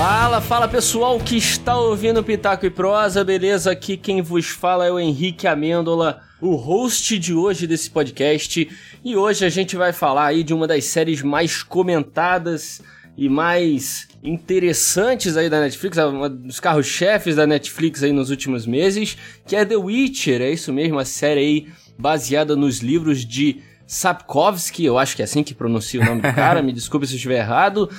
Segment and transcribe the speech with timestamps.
[0.00, 3.72] Fala, fala pessoal que está ouvindo Pitaco e Prosa, beleza?
[3.72, 8.70] Aqui quem vos fala é o Henrique Amêndola, o host de hoje desse podcast.
[9.04, 12.80] E hoje a gente vai falar aí de uma das séries mais comentadas
[13.16, 19.18] e mais interessantes aí da Netflix, uma dos carros-chefes da Netflix aí nos últimos meses,
[19.48, 21.68] que é The Witcher, é isso mesmo, a série aí
[21.98, 26.32] baseada nos livros de Sapkowski, eu acho que é assim que pronuncia o nome do
[26.32, 27.90] cara, me desculpe se eu estiver errado.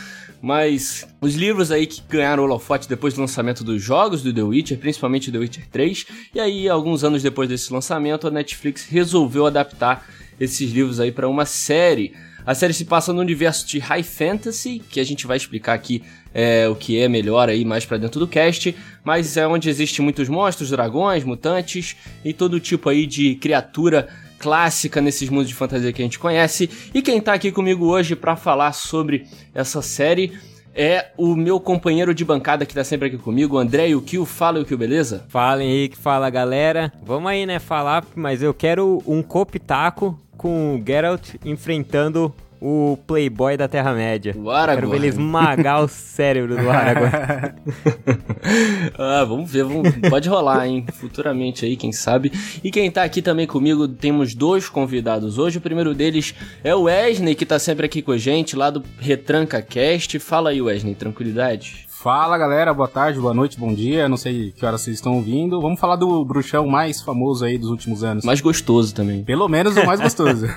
[0.42, 4.42] Mas os livros aí que ganharam o holofote depois do lançamento dos jogos do The
[4.42, 9.46] Witcher, principalmente The Witcher 3, e aí alguns anos depois desse lançamento, a Netflix resolveu
[9.46, 10.08] adaptar
[10.40, 12.14] esses livros aí para uma série.
[12.46, 16.02] A série se passa no universo de High Fantasy, que a gente vai explicar aqui
[16.34, 20.02] é, o que é melhor aí mais para dentro do cast, mas é onde existe
[20.02, 24.08] muitos monstros, dragões, mutantes e todo tipo aí de criatura
[24.40, 26.70] clássica nesses mundos de fantasia que a gente conhece.
[26.94, 30.34] E quem tá aqui comigo hoje para falar sobre essa série
[30.74, 34.26] é o meu companheiro de bancada que tá sempre aqui comigo, o André Yukio.
[34.26, 35.26] Fala, Yukio, beleza?
[35.28, 35.98] Fala, Henrique.
[35.98, 36.94] Fala, galera.
[37.04, 43.56] Vamos aí, né, falar, mas eu quero um copitaco com o Geralt enfrentando o playboy
[43.56, 44.36] da Terra-média.
[44.38, 44.88] O Aragorn.
[44.88, 47.12] Quero ver ele esmagar o cérebro do Aragorn.
[48.98, 50.86] ah, vamos ver, vamos, pode rolar, hein?
[50.94, 52.32] Futuramente aí, quem sabe.
[52.64, 55.58] E quem tá aqui também comigo, temos dois convidados hoje.
[55.58, 58.84] O primeiro deles é o Wesley, que tá sempre aqui com a gente, lá do
[59.00, 60.20] Retranca Cast.
[60.20, 61.89] Fala aí, Wesley, tranquilidade?
[62.02, 64.08] Fala galera, boa tarde, boa noite, bom dia.
[64.08, 65.60] Não sei que hora vocês estão ouvindo.
[65.60, 68.24] Vamos falar do bruxão mais famoso aí dos últimos anos.
[68.24, 69.22] Mais gostoso também.
[69.26, 70.48] Pelo menos o mais gostoso.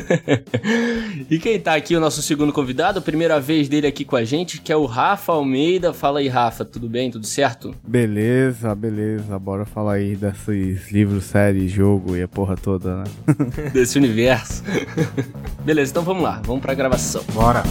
[1.30, 4.60] e quem tá aqui, o nosso segundo convidado, primeira vez dele aqui com a gente,
[4.60, 5.94] que é o Rafa Almeida.
[5.94, 7.10] Fala aí, Rafa, tudo bem?
[7.10, 7.74] Tudo certo?
[7.82, 9.38] Beleza, beleza.
[9.38, 13.04] Bora falar aí desses livros, séries, jogo e a porra toda, né?
[13.72, 14.62] Desse universo.
[15.64, 17.24] beleza, então vamos lá, vamos pra gravação.
[17.32, 17.62] Bora.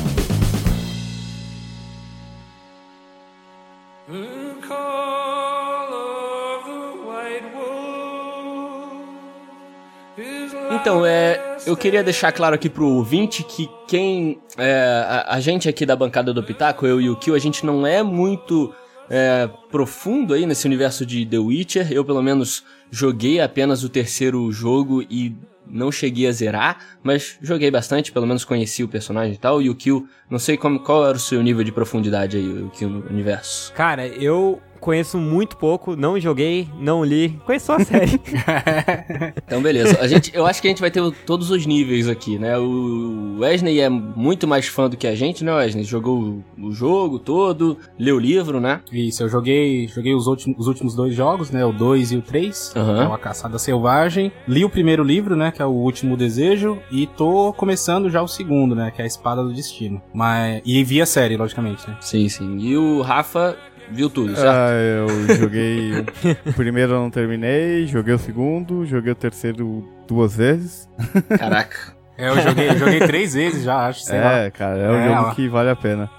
[10.71, 14.39] Então, é, eu queria deixar claro aqui pro ouvinte que quem.
[14.57, 17.65] É, a, a, gente aqui da bancada do Pitaco, eu e o Kio, a gente
[17.65, 18.73] não é muito
[19.09, 21.91] é, profundo aí nesse universo de The Witcher.
[21.91, 25.35] Eu, pelo menos, joguei apenas o terceiro jogo e
[25.67, 29.61] não cheguei a zerar, mas joguei bastante, pelo menos conheci o personagem e tal.
[29.61, 32.71] E o Kyo, não sei como, qual era o seu nível de profundidade aí, o
[32.87, 33.73] no universo.
[33.73, 38.19] Cara, eu conheço muito pouco, não joguei, não li, conheço só a série.
[39.45, 39.97] então, beleza.
[40.01, 42.57] A gente, eu acho que a gente vai ter todos os níveis aqui, né?
[42.57, 45.83] O Wesley é muito mais fã do que a gente, né, Wesley?
[45.83, 48.81] Jogou o jogo todo, leu o livro, né?
[48.91, 51.63] Isso, eu joguei, joguei os, últimos, os últimos dois jogos, né?
[51.63, 53.01] O 2 e o 3, uhum.
[53.01, 54.31] é uma caçada selvagem.
[54.47, 55.51] Li o primeiro livro, né?
[55.51, 58.91] Que é o Último Desejo, e tô começando já o segundo, né?
[58.91, 60.01] Que é a Espada do Destino.
[60.11, 61.97] Mas, e vi a série, logicamente, né?
[62.01, 62.57] Sim, sim.
[62.57, 63.55] E o Rafa
[63.91, 64.49] Viu tudo, certo?
[64.49, 65.91] Ah, eu joguei.
[66.45, 70.89] o primeiro eu não terminei, joguei o segundo, joguei o terceiro duas vezes.
[71.37, 71.93] Caraca.
[72.17, 74.11] É, eu joguei, joguei três vezes já, acho.
[74.11, 74.51] é, lá.
[74.51, 75.33] cara, é um é, jogo ó.
[75.33, 76.09] que vale a pena.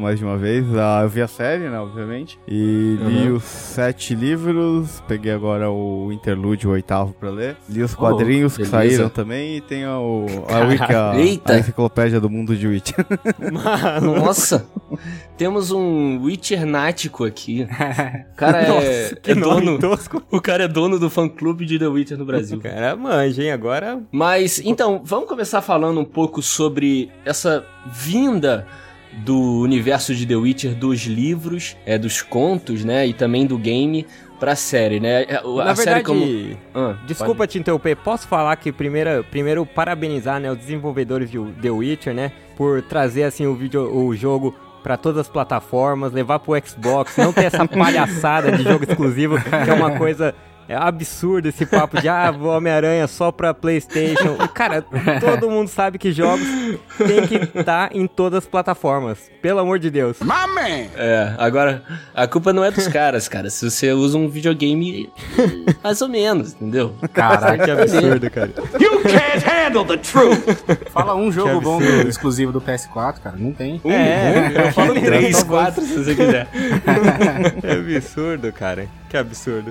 [0.00, 0.66] Mais de uma vez.
[0.76, 2.38] Ah, eu vi a série, né, obviamente.
[2.46, 3.08] E uhum.
[3.08, 5.00] li os sete livros.
[5.06, 7.56] Peguei agora o interlude, o oitavo pra ler.
[7.68, 9.58] Li os quadrinhos oh, que saíram também.
[9.58, 11.12] E tem o, a Wiki, a,
[11.52, 13.06] a, enciclopédia do mundo de Witcher.
[14.02, 14.66] Nossa!
[15.36, 17.66] Temos um Witcher nático aqui.
[18.32, 19.78] O cara é, Nossa, é dono.
[19.78, 20.22] Tosco.
[20.30, 22.58] O cara é dono do fã clube de The Witcher no Brasil.
[22.58, 23.52] O cara manja, hein?
[23.52, 24.02] Agora.
[24.10, 28.66] Mas, então, vamos começar falando um pouco sobre essa vinda
[29.24, 33.06] do universo de The Witcher, dos livros, é, dos contos, né?
[33.06, 34.06] E também do game
[34.38, 35.24] pra série, né?
[35.24, 36.24] É, a Na verdade, como...
[36.74, 37.52] ah, desculpa pode...
[37.52, 42.32] te interromper, posso falar que primeiro, primeiro parabenizar né, os desenvolvedores de The Witcher, né?
[42.56, 47.32] Por trazer assim o vídeo, o jogo para todas as plataformas, levar pro Xbox, não
[47.32, 50.34] ter essa palhaçada de jogo exclusivo, que é uma coisa
[50.70, 54.36] é absurdo esse papo de, ah, Homem-Aranha só pra PlayStation.
[54.54, 54.84] Cara,
[55.18, 56.46] todo mundo sabe que jogos
[56.96, 59.28] tem que estar tá em todas as plataformas.
[59.42, 60.18] Pelo amor de Deus.
[60.20, 60.88] Mame!
[60.94, 61.82] É, agora,
[62.14, 63.50] a culpa não é dos caras, cara.
[63.50, 65.10] Se você usa um videogame,
[65.82, 66.94] mais ou menos, entendeu?
[67.12, 68.52] Caraca, que absurdo, cara.
[68.78, 70.62] You can't handle the truth!
[70.92, 73.36] Fala um jogo bom do, exclusivo do PS4, cara.
[73.36, 73.80] Não tem.
[73.84, 76.46] Um, é, um, eu falo três, quatro, se você quiser.
[77.62, 78.86] É absurdo, cara.
[79.10, 79.70] Que absurdo.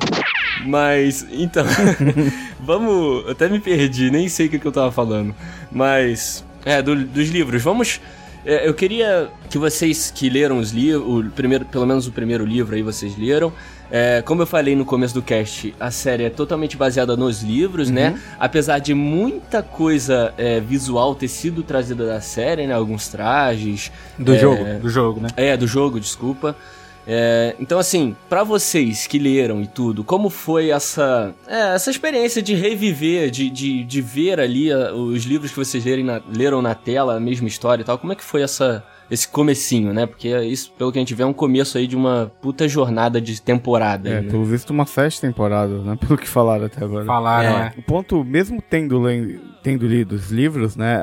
[0.65, 1.65] Mas, então.
[2.59, 3.25] vamos.
[3.25, 5.33] Eu até me perdi, nem sei o que, que eu tava falando.
[5.71, 6.43] Mas.
[6.65, 7.63] É, do, dos livros.
[7.63, 8.01] Vamos.
[8.45, 12.75] É, eu queria que vocês que leram os livros, primeiro, pelo menos o primeiro livro
[12.75, 13.51] aí vocês leram,
[13.91, 17.89] É, como eu falei no começo do cast, a série é totalmente baseada nos livros,
[17.89, 18.09] né?
[18.09, 18.13] uhum.
[18.13, 18.21] né?
[18.39, 22.73] Apesar de muita coisa é, visual ter sido trazida da série, né?
[22.73, 23.91] Alguns trajes.
[24.17, 24.63] Do é, jogo.
[24.81, 25.29] Do jogo, né?
[25.35, 26.55] É, do jogo, desculpa.
[27.11, 32.39] É, então, assim, para vocês que leram e tudo, como foi essa, é, essa experiência
[32.39, 36.75] de reviver, de, de, de ver ali a, os livros que vocês na, leram na
[36.75, 37.97] tela, a mesma história e tal?
[37.97, 40.05] Como é que foi essa, esse comecinho, né?
[40.05, 43.19] Porque isso, pelo que a gente vê, é um começo aí de uma puta jornada
[43.19, 44.07] de temporada.
[44.07, 44.29] É, aí, né?
[44.29, 45.97] pelo visto uma sete temporadas, né?
[46.07, 47.05] Pelo que falaram até agora.
[47.05, 47.73] Falaram, é.
[47.75, 47.79] é.
[47.79, 49.01] O ponto, mesmo tendo,
[49.63, 51.01] tendo lido os livros, né?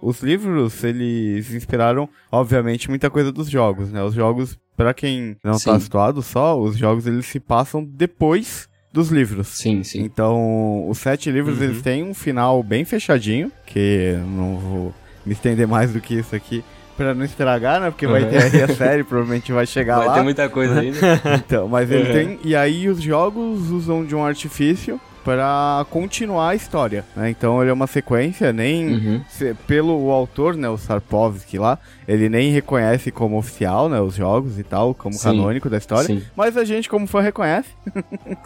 [0.00, 4.00] os livros, eles inspiraram, obviamente, muita coisa dos jogos, né?
[4.04, 5.70] Os jogos para quem não tá sim.
[5.72, 9.48] tá situado só, os jogos eles se passam depois dos livros.
[9.48, 10.00] Sim, sim.
[10.00, 11.64] Então, os sete livros uhum.
[11.64, 14.94] eles têm um final bem fechadinho, que não vou
[15.26, 16.64] me estender mais do que isso aqui
[16.96, 17.90] para não estragar, né?
[17.90, 18.12] Porque uhum.
[18.12, 20.12] vai ter aí a série, provavelmente vai chegar vai lá.
[20.12, 20.98] Vai ter muita coisa ainda.
[21.36, 22.12] então, mas ele uhum.
[22.14, 22.38] tem.
[22.42, 27.04] E aí os jogos usam de um artifício para continuar a história.
[27.14, 27.30] Né?
[27.30, 29.24] Então ele é uma sequência, nem uhum.
[29.28, 31.78] se, pelo autor, né, o Sarpovsky lá,
[32.08, 36.06] ele nem reconhece como oficial, né, os jogos e tal, como sim, canônico da história,
[36.06, 36.22] sim.
[36.34, 37.68] mas a gente como fã reconhece.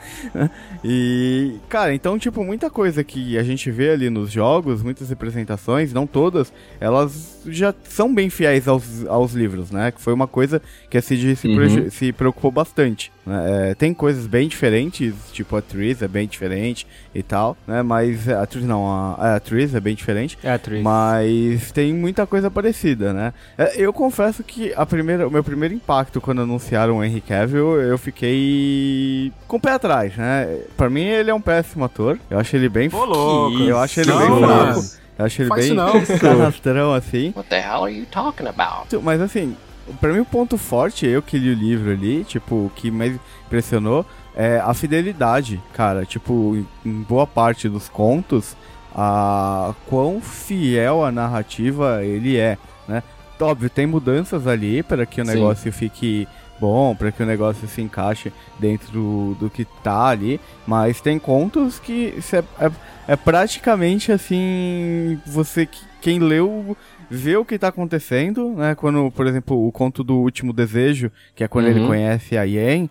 [0.85, 5.93] e, cara, então tipo muita coisa que a gente vê ali nos jogos, muitas representações,
[5.93, 9.91] não todas, elas já são bem fiéis aos, aos livros, né?
[9.91, 10.61] Que foi uma coisa
[10.91, 11.91] que a CG se, uhum.
[11.91, 13.12] se preocupou bastante.
[13.26, 13.71] Né?
[13.71, 17.82] É, tem coisas bem diferentes, tipo a Tris é bem diferente e tal, né?
[17.82, 20.38] Mas a Tris não, a, a Tris é bem diferente.
[20.43, 20.82] É a Tris.
[20.82, 23.32] Mas tem muita coisa parecida, né?
[23.56, 27.81] É, eu confesso que a primeira, o meu primeiro impacto quando anunciaram o Henry Cavill,
[27.81, 30.61] eu fiquei com o pé atrás, né?
[30.77, 32.19] Pra mim ele é um péssimo ator.
[32.29, 32.91] Eu acho ele bem...
[32.91, 33.59] Pô, louco.
[33.62, 34.81] Eu acho ele não, bem fraco.
[35.19, 35.77] Eu acho ele Faz bem
[36.19, 37.32] canastrão, assim.
[37.37, 38.88] What the hell are you talking about?
[39.03, 39.56] Mas assim,
[40.01, 43.19] pra mim o ponto forte, eu que li o livro ali, tipo, o que mais
[43.47, 44.05] impressionou
[44.35, 46.05] é a fidelidade, cara.
[46.05, 48.57] Tipo, em boa parte dos contos,
[48.95, 52.59] a quão fiel a narrativa ele é,
[52.89, 53.03] né?
[53.41, 55.35] Óbvio, tem mudanças ali para que o Sim.
[55.35, 56.27] negócio fique
[56.59, 61.19] bom, para que o negócio se encaixe dentro do, do que tá ali, mas tem
[61.19, 62.71] contos que é, é,
[63.09, 65.69] é praticamente assim, você
[66.01, 66.77] quem leu
[67.11, 68.75] vê o que tá acontecendo, né?
[68.75, 71.71] Quando, por exemplo, o conto do Último Desejo, que é quando uhum.
[71.71, 72.89] ele conhece a Yen,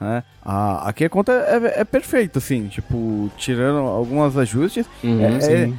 [0.00, 0.24] né?
[0.42, 4.86] A, aqui a conta é, é perfeita, assim, tipo, tirando alguns ajustes.
[5.02, 5.72] Uhum, é, é,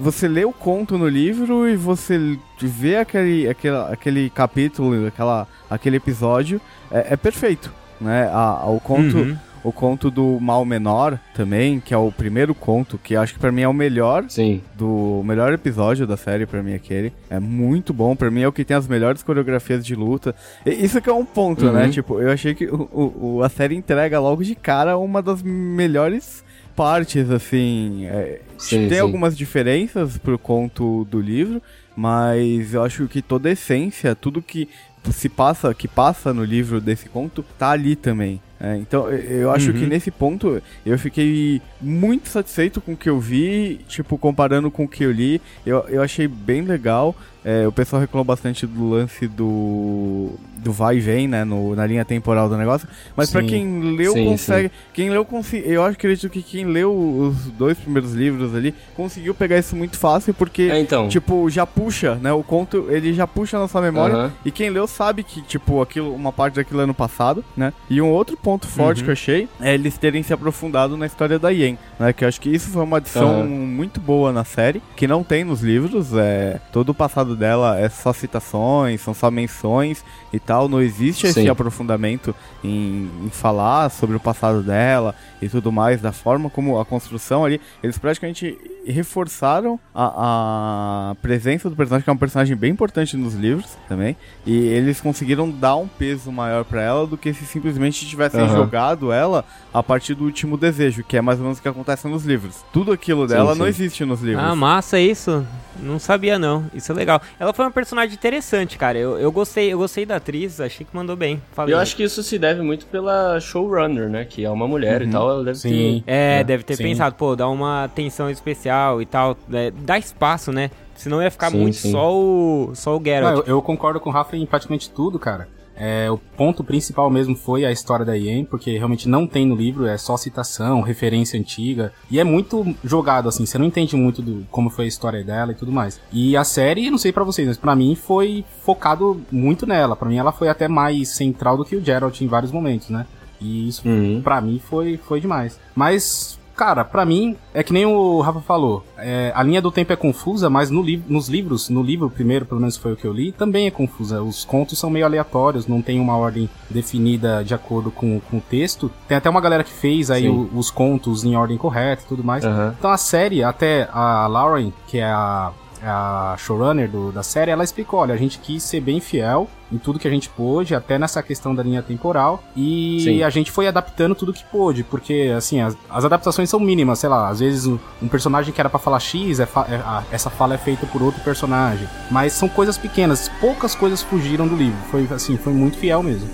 [0.00, 5.96] você lê o conto no livro e você vê aquele, aquele, aquele capítulo, aquela, aquele
[5.96, 6.60] episódio,
[6.90, 8.28] é, é perfeito, né?
[8.32, 9.18] A, o conto...
[9.18, 13.38] Uhum o conto do Mal Menor também, que é o primeiro conto, que acho que
[13.38, 14.60] para mim é o melhor Sim.
[14.74, 17.12] do melhor episódio da série para mim aquele.
[17.30, 20.34] É muito bom, para mim é o que tem as melhores coreografias de luta.
[20.66, 21.70] E isso que é um ponto, né?
[21.70, 21.76] uhum.
[21.76, 21.88] né?
[21.90, 26.44] Tipo, eu achei que o, o, a série entrega logo de cara uma das melhores
[26.74, 28.06] partes, assim.
[28.06, 29.00] É, sim, tem sim.
[29.00, 31.62] algumas diferenças pro conto do livro,
[31.96, 34.68] mas eu acho que toda a essência, tudo que
[35.10, 38.40] se passa, que passa no livro desse conto, tá ali também.
[38.60, 39.78] É, então, eu acho uhum.
[39.78, 44.84] que nesse ponto eu fiquei muito satisfeito com o que eu vi, tipo, comparando com
[44.84, 47.16] o que eu li, eu, eu achei bem legal.
[47.44, 51.84] É, o pessoal reclamou bastante do lance do, do vai e vem, né, no, na
[51.84, 52.88] linha temporal do negócio.
[53.16, 54.68] Mas para quem leu, sim, consegue.
[54.68, 54.74] Sim.
[54.92, 55.68] Quem leu, consegue.
[55.68, 60.32] Eu acredito que quem leu os dois primeiros livros ali conseguiu pegar isso muito fácil,
[60.32, 61.08] porque, é, então.
[61.08, 62.32] tipo, já puxa, né?
[62.32, 64.16] O conto, ele já puxa na sua memória.
[64.16, 64.30] Uhum.
[64.44, 67.72] E quem leu sabe que, tipo, aquilo, uma parte daquilo é no passado, né?
[67.90, 69.04] E um outro ponto forte uhum.
[69.04, 72.12] que eu achei é eles terem se aprofundado na história da Yen, né?
[72.12, 73.48] Que eu acho que isso foi uma adição uhum.
[73.48, 76.14] muito boa na série, que não tem nos livros.
[76.14, 80.80] É, todo o passado passado dela é só citações, são só menções e tal, não
[80.80, 81.48] existe esse Sim.
[81.48, 86.84] aprofundamento em, em, falar sobre o passado dela e tudo mais, da forma como a
[86.84, 92.72] construção ali, eles praticamente reforçaram a, a presença do personagem, que é um personagem bem
[92.72, 97.32] importante nos livros também, e eles conseguiram dar um peso maior para ela do que
[97.32, 98.48] se simplesmente tivessem uhum.
[98.48, 102.08] jogado ela a partir do último desejo, que é mais ou menos o que acontece
[102.08, 102.64] nos livros.
[102.72, 103.58] Tudo aquilo dela sim, sim.
[103.58, 104.44] não existe nos livros.
[104.44, 105.46] Ah, massa isso.
[105.80, 106.66] Não sabia não.
[106.74, 107.21] Isso é legal.
[107.38, 108.98] Ela foi uma personagem interessante, cara.
[108.98, 111.40] Eu, eu gostei, eu gostei da atriz, achei que mandou bem.
[111.52, 111.74] Falei.
[111.74, 114.24] Eu acho que isso se deve muito pela showrunner, né?
[114.24, 115.08] Que é uma mulher uhum.
[115.08, 115.30] e tal.
[115.30, 116.02] Ela deve Sim.
[116.06, 116.12] ter.
[116.12, 116.82] É, é, deve ter sim.
[116.82, 119.36] pensado, pô, dá uma atenção especial e tal.
[119.52, 120.70] É, dá espaço, né?
[120.94, 122.72] Senão ia ficar sim, muito só o.
[122.74, 123.34] só o Geralt.
[123.34, 125.48] Não, eu, eu, concordo com o Rafa em praticamente tudo, cara.
[125.84, 129.56] É, o ponto principal mesmo foi a história da Yen, porque realmente não tem no
[129.56, 131.92] livro, é só citação, referência antiga.
[132.08, 135.50] E é muito jogado, assim, você não entende muito do como foi a história dela
[135.50, 136.00] e tudo mais.
[136.12, 139.96] E a série, não sei para vocês, mas pra mim foi focado muito nela.
[139.96, 143.04] para mim ela foi até mais central do que o Geralt em vários momentos, né?
[143.40, 144.22] E isso, uhum.
[144.22, 145.58] para mim, foi, foi demais.
[145.74, 149.92] Mas Cara, para mim, é que nem o Rafa falou, é, a linha do tempo
[149.92, 153.04] é confusa, mas no li nos livros, no livro primeiro, pelo menos foi o que
[153.04, 154.22] eu li, também é confusa.
[154.22, 158.40] Os contos são meio aleatórios, não tem uma ordem definida de acordo com, com o
[158.40, 158.88] texto.
[159.08, 162.22] Tem até uma galera que fez aí o, os contos em ordem correta e tudo
[162.22, 162.44] mais.
[162.44, 162.68] Uhum.
[162.78, 165.50] Então a série, até a Lauren, que é a
[165.84, 169.78] a showrunner do, da série, ela explicou, olha, a gente quis ser bem fiel em
[169.78, 173.22] tudo que a gente pôde, até nessa questão da linha temporal, e Sim.
[173.22, 177.08] a gente foi adaptando tudo que pôde, porque, assim, as, as adaptações são mínimas, sei
[177.08, 180.02] lá, às vezes um, um personagem que era para falar X, é fa é, a,
[180.12, 184.54] essa fala é feita por outro personagem, mas são coisas pequenas, poucas coisas fugiram do
[184.54, 186.28] livro, foi, assim, foi muito fiel mesmo.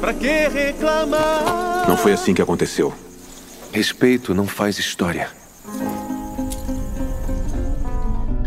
[0.00, 1.86] Pra que reclamar?
[1.88, 2.92] Não foi assim que aconteceu.
[3.72, 5.43] Respeito não faz história.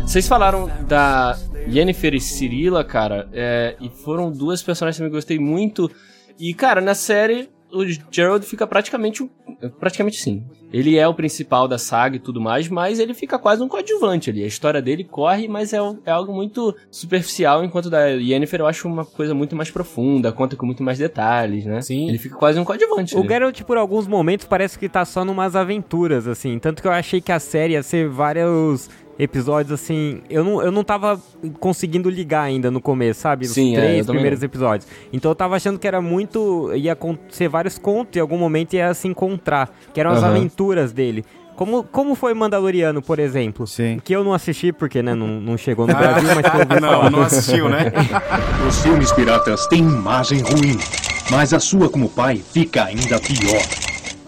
[0.08, 1.38] Vocês falaram da
[1.70, 5.90] Yennefer e Cirilla, cara, é, e foram duas personagens que eu gostei muito.
[6.40, 9.30] E, cara, na série, o Gerald fica praticamente.
[9.78, 10.46] Praticamente sim.
[10.72, 14.30] Ele é o principal da saga e tudo mais, mas ele fica quase um coadjuvante
[14.30, 14.42] ali.
[14.42, 18.88] A história dele corre, mas é, é algo muito superficial, enquanto da Yennefer eu acho
[18.88, 21.82] uma coisa muito mais profunda, conta com muito mais detalhes, né?
[21.82, 22.08] Sim.
[22.08, 23.14] Ele fica quase um coadjuvante.
[23.14, 23.28] O ali.
[23.28, 26.58] Geralt, por alguns momentos, parece que tá só numas aventuras, assim.
[26.58, 28.88] Tanto que eu achei que a série ia ser vários
[29.18, 31.20] episódios, assim, eu não, eu não tava
[31.58, 33.46] conseguindo ligar ainda no começo, sabe?
[33.46, 34.88] Os Sim, é, três é, primeiros episódios.
[35.12, 36.72] Então eu tava achando que era muito.
[36.74, 36.96] ia
[37.30, 39.70] ser vários contos e em algum momento ia se encontrar.
[39.92, 40.28] Que eram as uhum.
[40.28, 41.24] aventuras dele.
[41.56, 43.66] Como, como foi Mandaloriano, por exemplo?
[43.66, 44.00] Sim.
[44.04, 46.88] Que eu não assisti porque, né, não, não chegou no Brasil, mas que eu Não,
[46.88, 47.10] falar.
[47.10, 47.92] não assistiu, né?
[48.68, 50.78] Os filmes piratas têm imagem ruim,
[51.32, 53.60] mas a sua como pai fica ainda pior.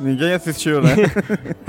[0.00, 0.97] Ninguém assistiu, né?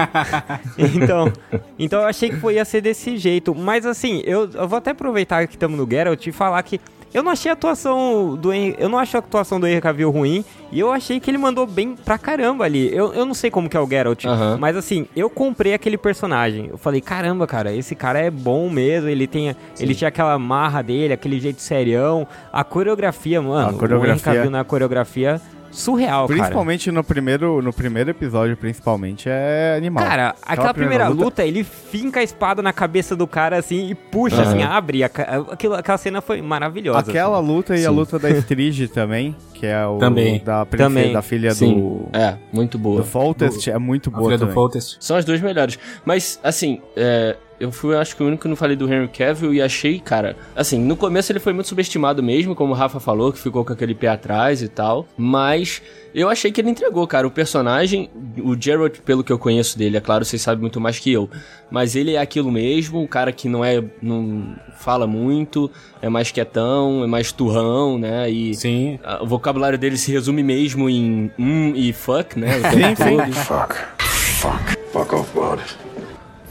[0.77, 1.31] então,
[1.77, 3.53] então eu achei que ia ser desse jeito.
[3.53, 6.79] Mas assim, eu, eu vou até aproveitar que estamos no Geralt e falar que
[7.13, 10.09] eu não achei a atuação do Henry, eu não acho a atuação do Henry Cavill
[10.09, 12.89] ruim e eu achei que ele mandou bem pra caramba ali.
[12.95, 14.57] Eu, eu não sei como que é o Geralt, uhum.
[14.57, 16.67] mas assim, eu comprei aquele personagem.
[16.67, 20.81] Eu falei, caramba, cara, esse cara é bom mesmo, ele tem ele tinha aquela marra
[20.81, 24.13] dele, aquele jeito serião, a coreografia, mano, a coreografia...
[24.13, 25.41] o Henry Cavill na coreografia
[25.71, 26.95] surreal, Principalmente cara.
[26.95, 30.03] no primeiro, no primeiro episódio, principalmente, é animal.
[30.03, 33.57] Cara, aquela, aquela primeira, primeira luta, luta, ele finca a espada na cabeça do cara,
[33.57, 34.41] assim, e puxa, uhum.
[34.41, 35.03] assim, abre.
[35.03, 36.99] Aquilo, aquela cena foi maravilhosa.
[36.99, 37.47] Aquela assim.
[37.47, 40.43] luta e a luta da Strige também, que é o também.
[40.43, 41.13] da, também.
[41.13, 41.73] da filha Sim.
[41.73, 42.09] do...
[42.13, 43.01] É, muito boa.
[43.01, 44.53] Do Foltest, do, é muito boa também.
[44.53, 45.79] Do São as duas melhores.
[46.05, 49.53] Mas, assim, é, eu fui, acho que o único que não falei do Henry Cavill
[49.53, 53.31] e achei, cara, assim, no começo ele foi muito subestimado mesmo, como o Rafa falou,
[53.31, 55.79] que ficou com aquele pé atrás e tal, mas
[56.11, 57.27] eu achei que ele entregou, cara.
[57.27, 58.09] O personagem,
[58.43, 61.29] o Geralt, pelo que eu conheço dele, é claro, vocês sabem muito mais que eu,
[61.69, 65.69] mas ele é aquilo mesmo, um cara que não é, não fala muito,
[66.01, 68.27] é mais quietão, é mais turrão, né?
[68.27, 68.99] E sim.
[69.03, 72.53] A, o vocabulário dele se resume mesmo em um e fuck, né?
[72.71, 73.31] sim, sim.
[73.33, 73.75] Fuck.
[73.99, 74.77] Fuck.
[74.91, 75.61] Fuck off, bud.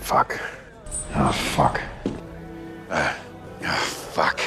[0.03, 0.60] Fuck.
[1.17, 1.81] Oh, fuck.
[2.91, 3.15] Uh,
[3.63, 3.67] oh,
[4.13, 4.41] fuck.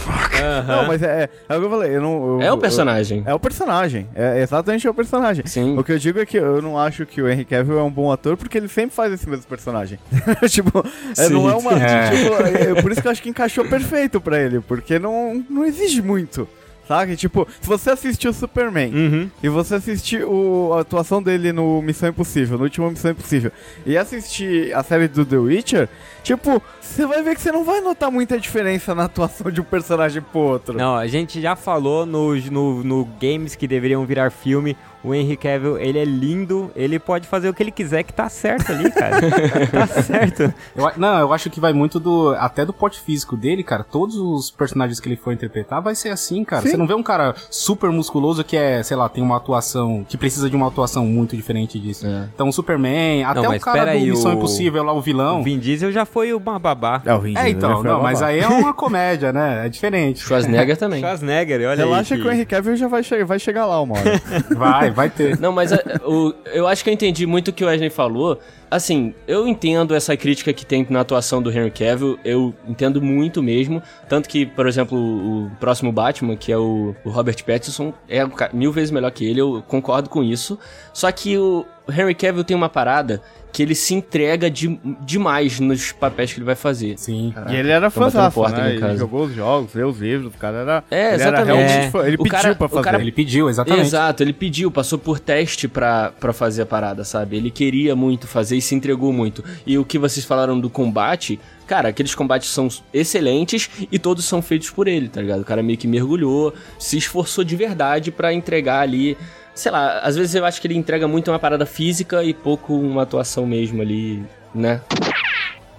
[0.00, 0.40] Fuck.
[0.66, 1.96] Não, mas é, é, o que eu falei.
[1.96, 3.22] Eu não, eu, é o personagem.
[3.24, 4.08] Eu, é o personagem.
[4.14, 5.46] É exatamente o personagem.
[5.46, 5.78] Sim.
[5.78, 7.90] O que eu digo é que eu não acho que o Henry Cavill é um
[7.90, 9.98] bom ator porque ele sempre faz esse mesmo personagem.
[10.48, 10.84] tipo,
[11.16, 11.70] é, não é uma.
[11.80, 12.10] É.
[12.10, 15.44] Tipo, é, é, por isso que eu acho que encaixou perfeito pra ele, porque não,
[15.48, 16.48] não exige muito.
[16.90, 17.14] Sabe?
[17.14, 19.30] Tipo, se você assistiu Superman uhum.
[19.40, 23.52] e você assistiu a atuação dele no Missão Impossível, no último Missão Impossível,
[23.86, 25.88] e assistir a série do The Witcher,
[26.22, 29.64] tipo, você vai ver que você não vai notar muita diferença na atuação de um
[29.64, 30.76] personagem pro outro.
[30.76, 35.36] Não, a gente já falou no, no, no games que deveriam virar filme o Henry
[35.36, 38.90] Cavill, ele é lindo, ele pode fazer o que ele quiser que tá certo ali,
[38.90, 39.16] cara.
[39.86, 40.54] tá certo.
[40.76, 43.82] Eu, não, eu acho que vai muito do até do porte físico dele, cara.
[43.82, 46.62] Todos os personagens que ele for interpretar vai ser assim, cara.
[46.62, 46.70] Sim.
[46.70, 50.18] Você não vê um cara super musculoso que é, sei lá, tem uma atuação que
[50.18, 52.06] precisa de uma atuação muito diferente disso.
[52.06, 52.28] É.
[52.34, 54.34] Então, o Superman, até não, o cara do aí, Missão o...
[54.34, 55.40] Impossível lá, o vilão.
[55.40, 57.02] O Vin Diesel já foi uma babá.
[57.04, 59.66] É, o Vin é, Diesel é então, não, mas aí é uma comédia, né?
[59.66, 60.20] É diferente.
[60.20, 61.00] Schwarzenegger também.
[61.00, 62.20] Schwarzenegger, olha Relaxa aí.
[62.20, 64.20] que o Henry Cavill já vai, che vai chegar lá uma hora.
[64.56, 65.38] vai, vai ter.
[65.38, 67.90] Não, mas a, é, o, eu acho que eu entendi muito o que o Wesley
[67.90, 68.38] falou.
[68.70, 73.42] Assim, eu entendo essa crítica que tem na atuação do Henry Cavill, eu entendo muito
[73.42, 73.82] mesmo.
[74.08, 78.20] Tanto que, por exemplo, o próximo Batman, que é o, o Robert Pattinson, é
[78.52, 80.58] mil vezes melhor que ele, eu concordo com isso.
[80.92, 83.20] Só que o Henry Cavill tem uma parada
[83.52, 86.96] que ele se entrega de, demais nos papéis que ele vai fazer.
[86.96, 87.32] Sim.
[87.34, 87.52] Caraca.
[87.52, 88.76] E ele era fãzaço, né?
[88.76, 90.84] Ele jogou os jogos, leu os livros, o cara era...
[90.90, 91.72] É, exatamente.
[91.72, 92.06] Era é.
[92.06, 92.82] Ele pediu cara, pra fazer.
[92.84, 93.86] Cara, ele pediu, exatamente.
[93.86, 97.36] Exato, ele pediu, passou por teste pra, pra fazer a parada, sabe?
[97.36, 99.44] Ele queria muito fazer se entregou muito.
[99.66, 104.42] E o que vocês falaram do combate, cara, aqueles combates são excelentes e todos são
[104.42, 105.40] feitos por ele, tá ligado?
[105.40, 109.16] O cara meio que mergulhou, se esforçou de verdade para entregar ali.
[109.54, 112.74] Sei lá, às vezes eu acho que ele entrega muito uma parada física e pouco
[112.74, 114.24] uma atuação mesmo ali,
[114.54, 114.80] né?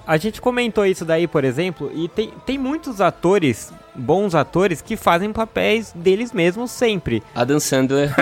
[0.05, 4.97] A gente comentou isso daí, por exemplo, e tem, tem muitos atores, bons atores, que
[4.97, 7.21] fazem papéis deles mesmos sempre.
[7.35, 8.11] Adam Sandler.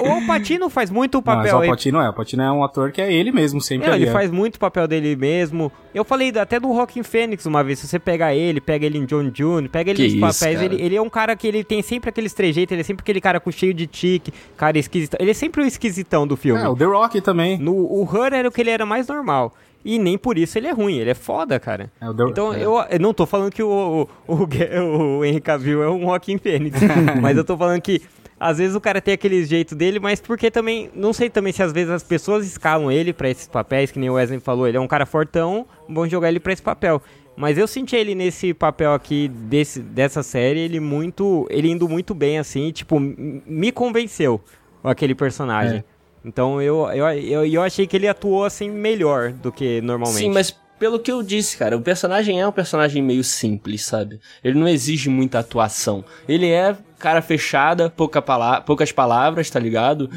[0.02, 1.44] O Alpatino faz muito o papel.
[1.44, 2.10] Não, mas o Alpatino é.
[2.10, 3.88] O é um ator que é ele mesmo, sempre.
[3.88, 4.10] Não, ele é.
[4.12, 5.70] faz muito o papel dele mesmo.
[5.94, 7.78] Eu falei até do Rockin' Fênix uma vez.
[7.78, 10.62] Se você pegar ele, pega ele em John June, pega ele que nos isso, papéis.
[10.62, 12.72] Ele, ele, é um cara que ele tem sempre aqueles trejeitos.
[12.72, 15.16] Ele é sempre aquele cara com cheio de tique, cara esquisito.
[15.18, 16.60] Ele é sempre o esquisitão do filme.
[16.62, 17.58] É, o The Rock também.
[17.58, 19.54] No, o Her era o que ele era mais normal.
[19.84, 21.90] E nem por isso ele é ruim, ele é foda, cara.
[22.00, 22.24] É, The...
[22.28, 22.62] então é.
[22.62, 26.38] eu, eu, não tô falando que o, o, o, o Henry Cavill é um Rockin'
[26.38, 26.78] Fênix.
[27.22, 28.02] mas eu tô falando que
[28.40, 31.62] às vezes o cara tem aquele jeito dele, mas porque também, não sei também se
[31.62, 34.76] às vezes as pessoas escalam ele para esses papéis, que nem o Wesley falou, ele
[34.76, 37.02] é um cara fortão, vão jogar ele para esse papel.
[37.36, 42.14] Mas eu senti ele nesse papel aqui desse, dessa série, ele muito, ele indo muito
[42.14, 44.40] bem assim, tipo, me convenceu
[44.82, 45.78] aquele personagem.
[45.78, 45.84] É.
[46.24, 50.18] Então eu, eu, eu, eu achei que ele atuou assim melhor do que normalmente.
[50.20, 54.20] Sim, mas pelo que eu disse, cara, o personagem é um personagem meio simples, sabe?
[54.42, 56.04] Ele não exige muita atuação.
[56.28, 60.10] Ele é cara fechada, pouca pala poucas palavras, tá ligado?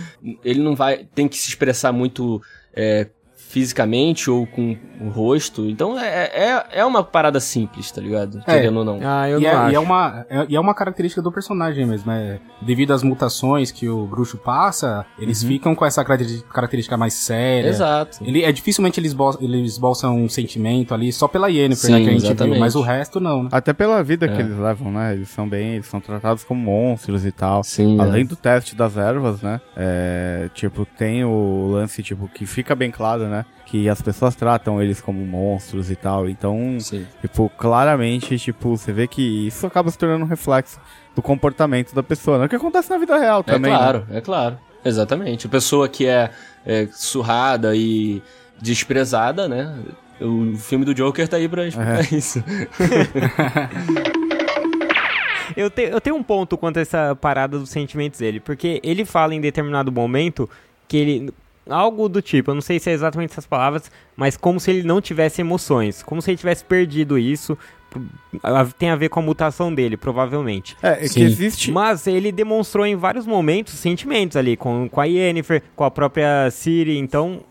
[0.44, 1.06] Ele não vai.
[1.16, 2.42] tem que se expressar muito.
[2.74, 3.08] É,
[3.52, 5.66] fisicamente ou com o rosto.
[5.70, 8.42] Então é, é, é uma parada simples, tá ligado?
[8.48, 8.54] É.
[8.54, 9.00] Querendo ou não.
[9.04, 9.72] Ah, eu e, não é, acho.
[9.72, 12.10] e é uma é, e é uma característica do personagem mesmo.
[12.12, 15.50] É, devido às mutações que o bruxo passa, eles uhum.
[15.50, 17.70] ficam com essa característica mais séria.
[17.70, 18.20] Exato.
[18.24, 22.10] Ele, é dificilmente eles, eles esboçam um sentimento ali só pela Yennefer, Sim, né, que
[22.10, 22.54] a gente exatamente.
[22.54, 23.50] viu, mas o resto não, né?
[23.52, 24.46] Até pela vida que é.
[24.46, 25.14] eles levam, né?
[25.14, 27.64] Eles são bem, eles são tratados como monstros e tal.
[27.64, 28.26] Sim, Além é.
[28.26, 29.60] do teste das ervas, né?
[29.76, 33.41] É, tipo, tem o lance, tipo, que fica bem claro, né?
[33.72, 36.28] Que as pessoas tratam eles como monstros e tal.
[36.28, 37.08] Então, Sim.
[37.22, 40.78] tipo, claramente, tipo, você vê que isso acaba se tornando um reflexo
[41.16, 42.48] do comportamento da pessoa, né?
[42.48, 43.72] O que acontece na vida real é também.
[43.72, 44.18] É claro, né?
[44.18, 44.60] é claro.
[44.84, 45.48] Exatamente.
[45.48, 46.32] A pessoa que é,
[46.66, 48.22] é, surrada e
[48.62, 49.74] desprezada, né?
[50.20, 52.14] O filme do Joker tá aí pra explicar é.
[52.14, 52.44] isso.
[55.56, 59.06] eu, te, eu tenho um ponto quanto a essa parada dos sentimentos dele, porque ele
[59.06, 60.50] fala em determinado momento
[60.90, 61.34] que ele
[61.70, 64.84] algo do tipo, eu não sei se é exatamente essas palavras, mas como se ele
[64.84, 67.58] não tivesse emoções, como se ele tivesse perdido isso.
[68.80, 70.78] Tem a ver com a mutação dele, provavelmente.
[70.82, 71.74] É, é que existe.
[71.74, 76.50] Mas ele demonstrou em vários momentos sentimentos ali, com, com a Yennefer, com a própria
[76.52, 76.98] Siri.
[76.98, 77.44] Então,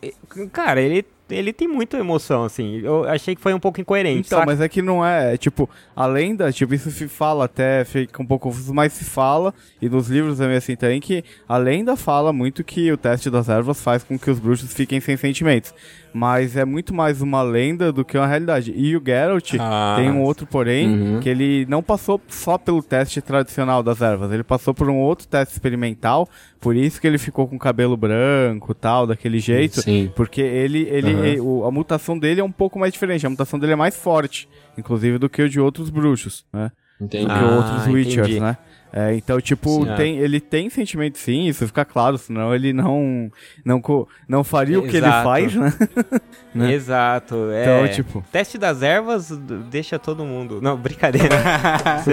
[0.50, 2.80] cara, ele ele tem muita emoção, assim.
[2.82, 4.26] Eu achei que foi um pouco incoerente.
[4.26, 4.50] Então, saca?
[4.50, 8.26] mas é que não é, tipo, a lenda, tipo, isso se fala até, fica um
[8.26, 12.32] pouco confuso, mas se fala, e nos livros também assim tem, que a lenda fala
[12.32, 15.74] muito que o teste das ervas faz com que os bruxos fiquem sem sentimentos
[16.12, 18.72] mas é muito mais uma lenda do que uma realidade.
[18.76, 21.20] E o Geralt ah, tem um outro porém, uhum.
[21.20, 25.26] que ele não passou só pelo teste tradicional das ervas, ele passou por um outro
[25.26, 26.28] teste experimental,
[26.60, 30.12] por isso que ele ficou com cabelo branco, tal, daquele jeito, Sim.
[30.14, 31.24] porque ele, ele, uhum.
[31.24, 33.96] ele o, a mutação dele é um pouco mais diferente, a mutação dele é mais
[33.96, 36.70] forte, inclusive do que o de outros bruxos, né?
[37.00, 37.24] Entendi.
[37.24, 38.56] Do que ah, outros Witchers, né?
[38.92, 39.96] É, então, tipo, sim, é.
[39.96, 40.22] tem, é.
[40.22, 43.30] ele tem sentimento sim, isso fica claro, senão ele não
[43.64, 43.80] não,
[44.28, 44.86] não faria Exato.
[44.86, 45.72] o que ele faz, né?
[46.54, 46.72] né?
[46.72, 47.50] Exato.
[47.50, 47.62] É.
[47.62, 48.24] Então, tipo...
[48.32, 49.30] Teste das ervas
[49.70, 50.60] deixa todo mundo...
[50.60, 51.36] Não, brincadeira.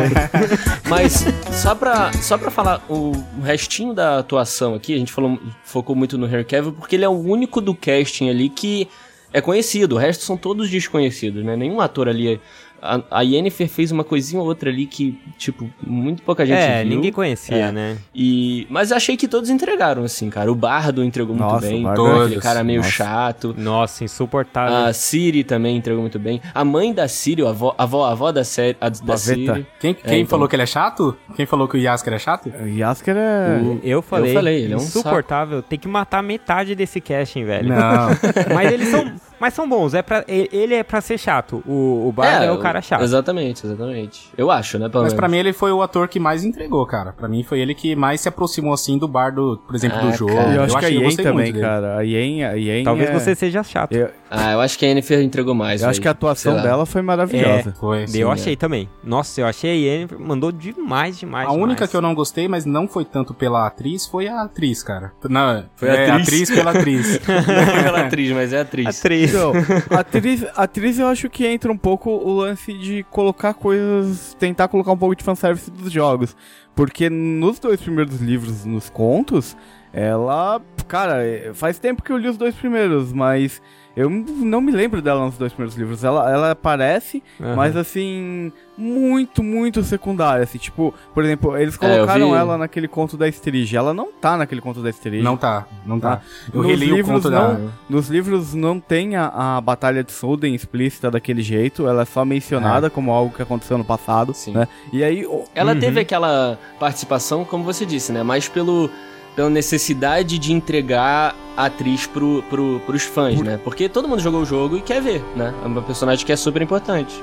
[0.88, 3.12] Mas, só pra, só pra falar o
[3.44, 7.10] restinho da atuação aqui, a gente falou, focou muito no Harry Cavill, porque ele é
[7.10, 8.88] o único do casting ali que
[9.34, 11.56] é conhecido, o resto são todos desconhecidos, né?
[11.56, 12.40] Nenhum ator ali
[12.82, 16.84] a, a Yennefer fez uma coisinha ou outra ali que, tipo, muito pouca gente é,
[16.84, 16.96] viu.
[16.96, 17.72] ninguém conhecia, é.
[17.72, 17.98] né?
[18.14, 20.52] E, mas achei que todos entregaram, assim, cara.
[20.52, 21.96] O Bardo entregou Nossa, muito bem.
[21.96, 22.26] Todos.
[22.26, 22.92] Aquele cara meio Nossa.
[22.92, 23.56] chato.
[23.58, 24.76] Nossa, insuportável.
[24.76, 26.42] A Siri também entregou muito bem.
[26.54, 29.66] A mãe da Siri, a avó, a avó, a avó da, série, a, da Siri.
[29.80, 30.30] Quem, quem é, então...
[30.30, 31.18] falou que ele é chato?
[31.36, 32.52] Quem falou que o Yasker é chato?
[32.62, 33.60] O Yasker é...
[33.62, 33.80] O...
[33.84, 34.32] Eu falei.
[34.32, 35.58] Eu falei, ele é um insuportável.
[35.58, 35.70] Saco.
[35.70, 37.70] Tem que matar metade desse casting, velho.
[37.70, 38.10] Não.
[38.54, 39.12] mas eles são...
[39.40, 41.64] Mas são bons, é pra, ele é pra ser chato.
[41.66, 43.04] O, o Bardo é, é o cara chato.
[43.04, 44.30] Exatamente, exatamente.
[44.38, 44.86] Eu acho, né?
[44.92, 45.14] Mas menos.
[45.14, 47.14] pra mim ele foi o ator que mais entregou, cara.
[47.14, 50.14] Pra mim foi ele que mais se aproximou, assim, do Bardo, por exemplo, ah, do
[50.14, 50.32] jogo.
[50.32, 51.98] Eu, eu acho que a Yen também, cara.
[51.98, 53.14] A Yen, a Yen Talvez é...
[53.14, 53.94] você seja chato.
[53.94, 54.10] Eu...
[54.30, 55.82] Ah, eu acho que a Yennefer entregou mais.
[55.82, 57.70] Eu acho que a atuação dela foi maravilhosa.
[57.70, 58.56] É, foi, sim, eu achei é.
[58.56, 58.90] também.
[59.04, 61.64] Nossa, eu achei a Yennefer mandou demais, demais, A demais.
[61.64, 65.14] única que eu não gostei, mas não foi tanto pela atriz, foi a atriz, cara.
[65.30, 66.28] Não, foi a é, atriz.
[66.28, 67.22] atriz pela atriz.
[67.28, 69.00] não pela atriz, mas é a atriz.
[69.00, 69.27] Atriz.
[69.28, 69.54] Então,
[69.98, 74.68] atriz, a atriz eu acho que entra um pouco o lance de colocar coisas, tentar
[74.68, 76.36] colocar um pouco de fanservice dos jogos.
[76.76, 79.58] Porque nos dois primeiros livros, nos contos,
[79.92, 80.62] ela.
[80.88, 81.22] Cara,
[81.54, 83.62] faz tempo que eu li os dois primeiros, mas
[83.98, 86.04] eu não me lembro dela nos dois primeiros livros.
[86.04, 87.56] Ela, ela aparece, uhum.
[87.56, 90.44] mas assim, muito, muito secundária.
[90.44, 93.76] Assim, tipo, por exemplo, eles é, colocaram é, ela naquele conto da Estrige.
[93.76, 95.24] Ela não tá naquele conto da Estrige.
[95.24, 96.22] Não tá, não tá.
[96.54, 97.72] Eu nos reli livros, o conto não, da...
[97.90, 101.88] Nos livros não tem a, a Batalha de Soden explícita daquele jeito.
[101.88, 102.90] Ela é só mencionada é.
[102.92, 104.32] como algo que aconteceu no passado.
[104.32, 104.52] Sim.
[104.52, 104.68] Né?
[104.94, 105.26] E aí.
[105.56, 105.80] Ela uhum.
[105.80, 108.22] teve aquela participação, como você disse, né?
[108.22, 108.92] Mais pelo
[109.38, 113.46] pela necessidade de entregar a atriz pro, pro, pros fãs, Por...
[113.46, 113.60] né?
[113.64, 115.54] Porque todo mundo jogou o jogo e quer ver, né?
[115.64, 117.14] É uma personagem que é super importante.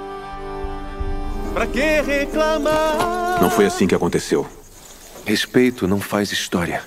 [1.52, 3.42] Pra que reclamar?
[3.42, 4.46] Não foi assim que aconteceu.
[5.26, 6.82] Respeito não faz história.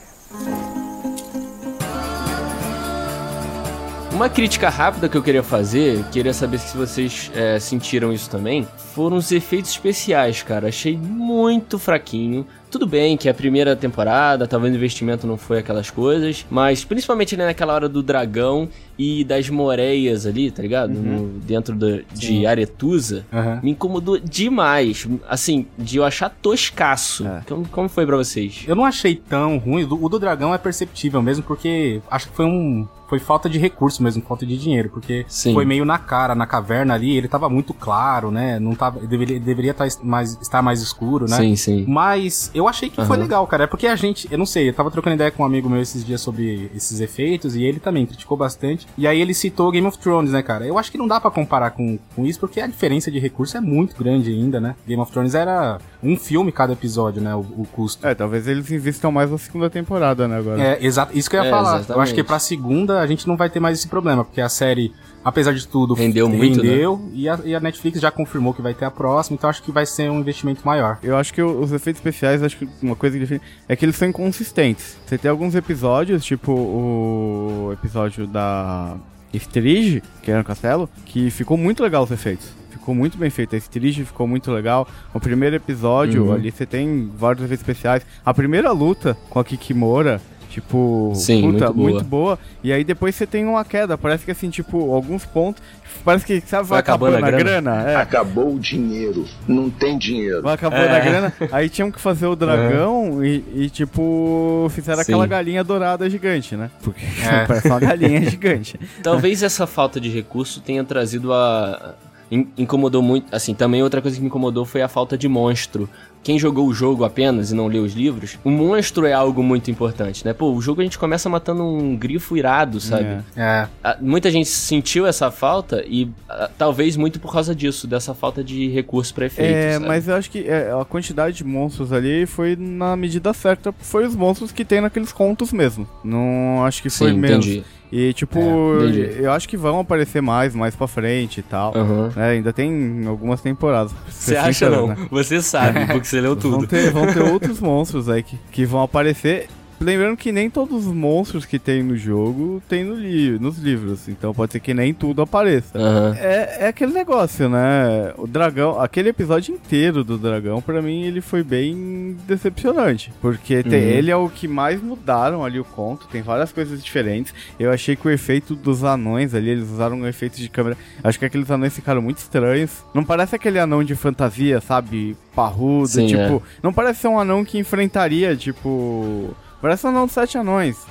[4.13, 8.65] Uma crítica rápida que eu queria fazer, queria saber se vocês é, sentiram isso também,
[8.95, 10.69] foram os efeitos especiais, cara.
[10.69, 12.47] Achei muito fraquinho.
[12.69, 17.37] Tudo bem que a primeira temporada, talvez o investimento não foi aquelas coisas, mas principalmente
[17.37, 20.95] né, naquela hora do dragão e das moreias ali, tá ligado?
[20.95, 21.01] Uhum.
[21.01, 23.59] No, dentro do, de Aretusa, uhum.
[23.63, 25.07] me incomodou demais.
[25.29, 27.25] Assim, de eu achar toscaço.
[27.25, 27.41] É.
[27.47, 28.65] Como, como foi para vocês?
[28.67, 29.87] Eu não achei tão ruim.
[29.89, 34.03] O do dragão é perceptível mesmo, porque acho que foi um, foi falta de recurso
[34.03, 35.53] mesmo, falta de dinheiro, porque Sim.
[35.53, 38.59] foi meio na cara, na caverna ali, ele tava muito claro, né?
[38.59, 41.37] Não tava, deveria, deveria estar tá mais, estar mais escuro, né?
[41.37, 41.85] Sim, sim.
[41.87, 43.07] Mas eu achei que uhum.
[43.07, 43.63] foi legal, cara.
[43.63, 45.81] É porque a gente, eu não sei, eu tava trocando ideia com um amigo meu
[45.81, 48.87] esses dias sobre esses efeitos e ele também criticou bastante.
[48.97, 50.65] E aí ele citou Game of Thrones, né, cara?
[50.65, 53.57] Eu acho que não dá para comparar com, com isso porque a diferença de recurso
[53.57, 54.75] é muito grande ainda, né?
[54.85, 57.33] Game of Thrones era um filme cada episódio, né?
[57.35, 58.05] O, o custo.
[58.05, 60.61] É, talvez eles investam mais na segunda temporada, né, agora.
[60.61, 61.17] É, exato.
[61.17, 61.77] Isso que eu ia é, falar.
[61.77, 61.97] Exatamente.
[61.97, 64.49] Eu acho que pra segunda a gente não vai ter mais esse problema, porque a
[64.49, 64.93] série
[65.27, 67.09] apesar de tudo, rendeu muito, rendeu, né?
[67.13, 69.73] e, a, e, a, Netflix já confirmou que vai ter a próxima, então acho que
[69.73, 70.99] vai ser um investimento maior.
[71.03, 73.97] Eu acho que os efeitos especiais, acho que uma coisa que define é que eles
[73.97, 74.95] são inconsistentes.
[75.05, 78.95] Você tem alguns episódios, tipo o episódio da
[79.33, 82.55] Strige, que era no castelo, que ficou muito legal os efeitos
[82.87, 83.53] ficou muito bem feito.
[83.53, 84.87] A Strige ficou muito legal.
[85.13, 86.33] O primeiro episódio, uhum.
[86.33, 88.05] ali você tem vários efeitos especiais.
[88.25, 90.21] A primeira luta com a Kikimora
[90.57, 91.89] Tipo, Sim, puta, muito, boa.
[91.91, 92.39] muito boa.
[92.63, 93.95] E aí depois você tem uma queda.
[93.95, 95.61] Parece que assim, tipo, alguns pontos.
[96.03, 97.71] Parece que, sabe, vai, vai acabando, acabando a grana.
[97.75, 97.95] grana é.
[97.97, 99.27] Acabou o dinheiro.
[99.47, 100.41] Não tem dinheiro.
[100.41, 100.97] Vai acabando é.
[100.97, 101.33] a grana.
[101.51, 103.27] Aí tinham que fazer o dragão é.
[103.27, 105.11] e, e, tipo, fizeram Sim.
[105.11, 106.71] aquela galinha dourada gigante, né?
[106.81, 107.45] Porque é.
[107.45, 108.79] parece uma galinha gigante.
[109.03, 111.93] Talvez essa falta de recurso tenha trazido a,
[112.31, 113.33] incomodou muito.
[113.33, 115.89] Assim, também outra coisa que me incomodou foi a falta de monstro
[116.27, 119.71] quem jogou o jogo apenas e não leu os livros, o monstro é algo muito
[119.71, 120.33] importante, né?
[120.33, 123.23] Pô, o jogo a gente começa matando um grifo irado, sabe?
[123.33, 123.67] É.
[123.81, 123.97] é.
[124.01, 126.11] Muita gente sentiu essa falta e
[126.57, 129.55] talvez muito por causa disso, dessa falta de recurso para efeitos.
[129.55, 129.87] É, sabe?
[129.87, 134.05] mas eu acho que é, a quantidade de monstros ali foi na medida certa, foi
[134.05, 135.87] os monstros que tem naqueles contos mesmo.
[136.03, 137.45] Não acho que foi Sim, menos.
[137.45, 137.63] Entendi.
[137.91, 141.75] E, tipo, é, eu acho que vão aparecer mais, mais pra frente e tal.
[141.75, 142.09] Uhum.
[142.15, 142.29] Né?
[142.31, 143.93] Ainda tem algumas temporadas.
[144.09, 144.87] Você acha não?
[144.87, 144.97] Né?
[145.09, 146.57] Você sabe, porque você leu tudo.
[146.57, 149.47] Vão ter, vão ter outros monstros aí que, que vão aparecer.
[149.79, 154.07] Lembrando que nem todos os monstros que tem no jogo tem no li nos livros,
[154.07, 155.77] então pode ser que nem tudo apareça.
[155.77, 156.13] Uhum.
[156.15, 158.13] É, é aquele negócio, né?
[158.17, 163.11] O dragão, aquele episódio inteiro do dragão, para mim, ele foi bem decepcionante.
[163.21, 163.71] Porque uhum.
[163.71, 167.33] ele é o que mais mudaram ali o conto, tem várias coisas diferentes.
[167.59, 170.77] Eu achei que o efeito dos anões ali, eles usaram um efeito de câmera.
[171.03, 172.83] Acho que aqueles anões ficaram muito estranhos.
[172.93, 175.15] Não parece aquele anão de fantasia, sabe?
[175.35, 176.37] Parrudo, Sim, tipo.
[176.37, 176.41] É.
[176.63, 180.85] Não parece ser um anão que enfrentaria, tipo Parece um anão de sete anões.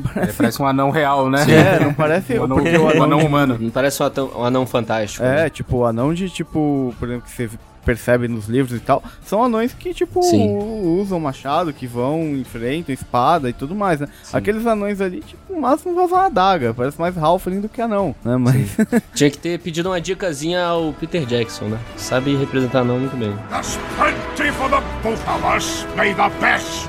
[0.00, 0.30] Parece...
[0.30, 1.44] É, parece um anão real, né?
[1.48, 3.58] É, não parece um anão, porque o anão, um anão humano.
[3.60, 5.24] Não parece um anão, um anão fantástico.
[5.24, 5.50] É, né?
[5.50, 7.50] tipo, o anão de tipo, por exemplo, que você
[7.84, 10.56] percebe nos livros e tal, são anões que, tipo, Sim.
[11.00, 14.08] usam machado, que vão, enfrentam espada e tudo mais, né?
[14.22, 14.36] Sim.
[14.36, 18.14] Aqueles anões ali, tipo, no máximo usam uma adaga, parece mais Halfling do que anão,
[18.24, 18.36] né?
[18.36, 18.76] Mas...
[19.14, 21.78] Tinha que ter pedido uma dicasinha ao Peter Jackson, né?
[21.96, 23.36] Sabe representar anão muito bem.
[23.50, 25.86] There's plenty for the both of us.
[25.96, 26.88] May the best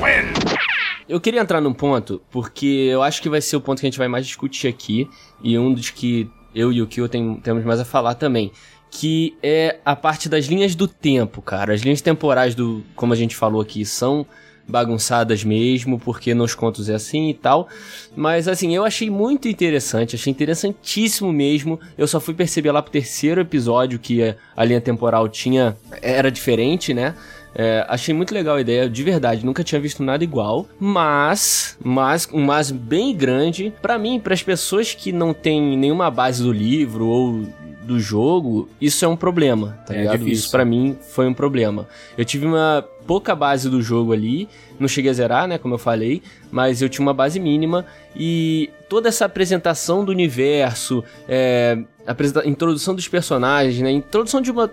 [0.00, 0.75] win.
[1.08, 3.90] Eu queria entrar num ponto, porque eu acho que vai ser o ponto que a
[3.90, 5.08] gente vai mais discutir aqui,
[5.42, 8.50] e um dos que eu e o Kyo tem, temos mais a falar também,
[8.90, 11.74] que é a parte das linhas do tempo, cara.
[11.74, 14.26] As linhas temporais do, como a gente falou aqui, são
[14.68, 17.68] bagunçadas mesmo, porque nos contos é assim e tal.
[18.16, 21.78] Mas assim, eu achei muito interessante, achei interessantíssimo mesmo.
[21.96, 26.92] Eu só fui perceber lá pro terceiro episódio que a linha temporal tinha era diferente,
[26.92, 27.14] né?
[27.58, 32.28] É, achei muito legal a ideia, de verdade, nunca tinha visto nada igual, mas, mas
[32.30, 36.52] um mas bem grande para mim, para as pessoas que não têm nenhuma base do
[36.52, 37.46] livro ou
[37.82, 40.18] do jogo, isso é um problema, tá é ligado?
[40.18, 40.34] Difícil.
[40.34, 41.88] Isso para mim foi um problema.
[42.18, 45.78] Eu tive uma pouca base do jogo ali, não cheguei a zerar, né, como eu
[45.78, 52.46] falei, mas eu tinha uma base mínima e toda essa apresentação do universo, é, a
[52.46, 54.70] introdução dos personagens, né, introdução de uma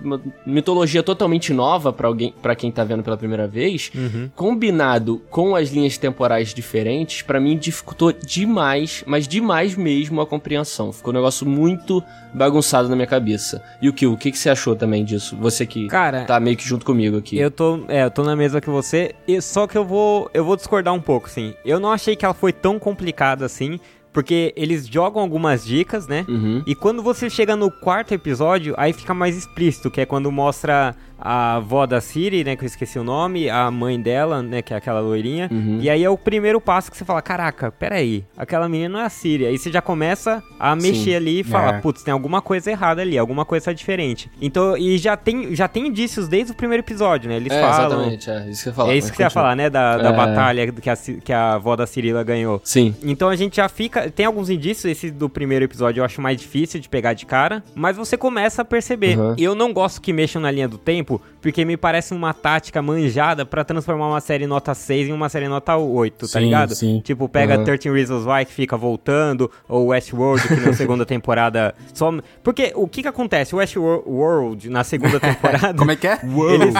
[0.00, 4.30] uma mitologia totalmente nova para alguém, para quem tá vendo pela primeira vez, uhum.
[4.34, 10.92] combinado com as linhas temporais diferentes, para mim dificultou demais, mas demais mesmo a compreensão.
[10.92, 12.02] Ficou um negócio muito
[12.34, 13.62] bagunçado na minha cabeça.
[13.80, 15.36] E o que, o que, que você achou também disso?
[15.36, 17.38] Você que Cara, tá meio que junto comigo aqui.
[17.38, 20.56] Eu tô, é, eu tô na mesa que você, só que eu vou, eu vou
[20.56, 21.54] discordar um pouco, sim.
[21.64, 23.80] Eu não achei que ela foi tão complicada assim.
[24.16, 26.24] Porque eles jogam algumas dicas, né?
[26.26, 26.62] Uhum.
[26.66, 30.96] E quando você chega no quarto episódio, aí fica mais explícito, que é quando mostra
[31.18, 34.74] a avó da Siri, né, que eu esqueci o nome, a mãe dela, né, que
[34.74, 35.48] é aquela loirinha.
[35.50, 35.78] Uhum.
[35.80, 39.04] E aí é o primeiro passo que você fala, caraca, peraí, aquela menina não é
[39.04, 39.46] a Siri.
[39.46, 41.14] Aí você já começa a mexer Sim.
[41.14, 41.80] ali e fala, é.
[41.80, 44.30] putz, tem alguma coisa errada ali, alguma coisa diferente.
[44.40, 47.36] Então, e já tem, já tem indícios desde o primeiro episódio, né?
[47.36, 48.10] Eles é, falam...
[48.12, 48.92] Exatamente, é isso que fala.
[48.92, 50.12] É isso que você ia falar, né, da, da é.
[50.12, 52.60] batalha que a, que a avó da Cirila ganhou.
[52.64, 52.94] Sim.
[53.02, 56.38] Então a gente já fica, tem alguns indícios, esse do primeiro episódio eu acho mais
[56.40, 59.18] difícil de pegar de cara, mas você começa a perceber.
[59.18, 59.34] Uhum.
[59.38, 61.05] Eu não gosto que mexam na linha do tempo,
[61.40, 65.46] porque me parece uma tática manjada para transformar uma série nota 6 em uma série
[65.46, 66.74] nota 8, tá ligado?
[66.74, 67.00] Sim.
[67.04, 67.64] Tipo, pega uhum.
[67.64, 72.12] 13 Reasons Why que fica voltando, ou Westworld que na segunda temporada só...
[72.42, 73.54] Porque o que que acontece?
[73.54, 75.72] O Westworld na segunda temporada...
[75.78, 76.18] Como é que é?
[76.52, 76.74] Eles...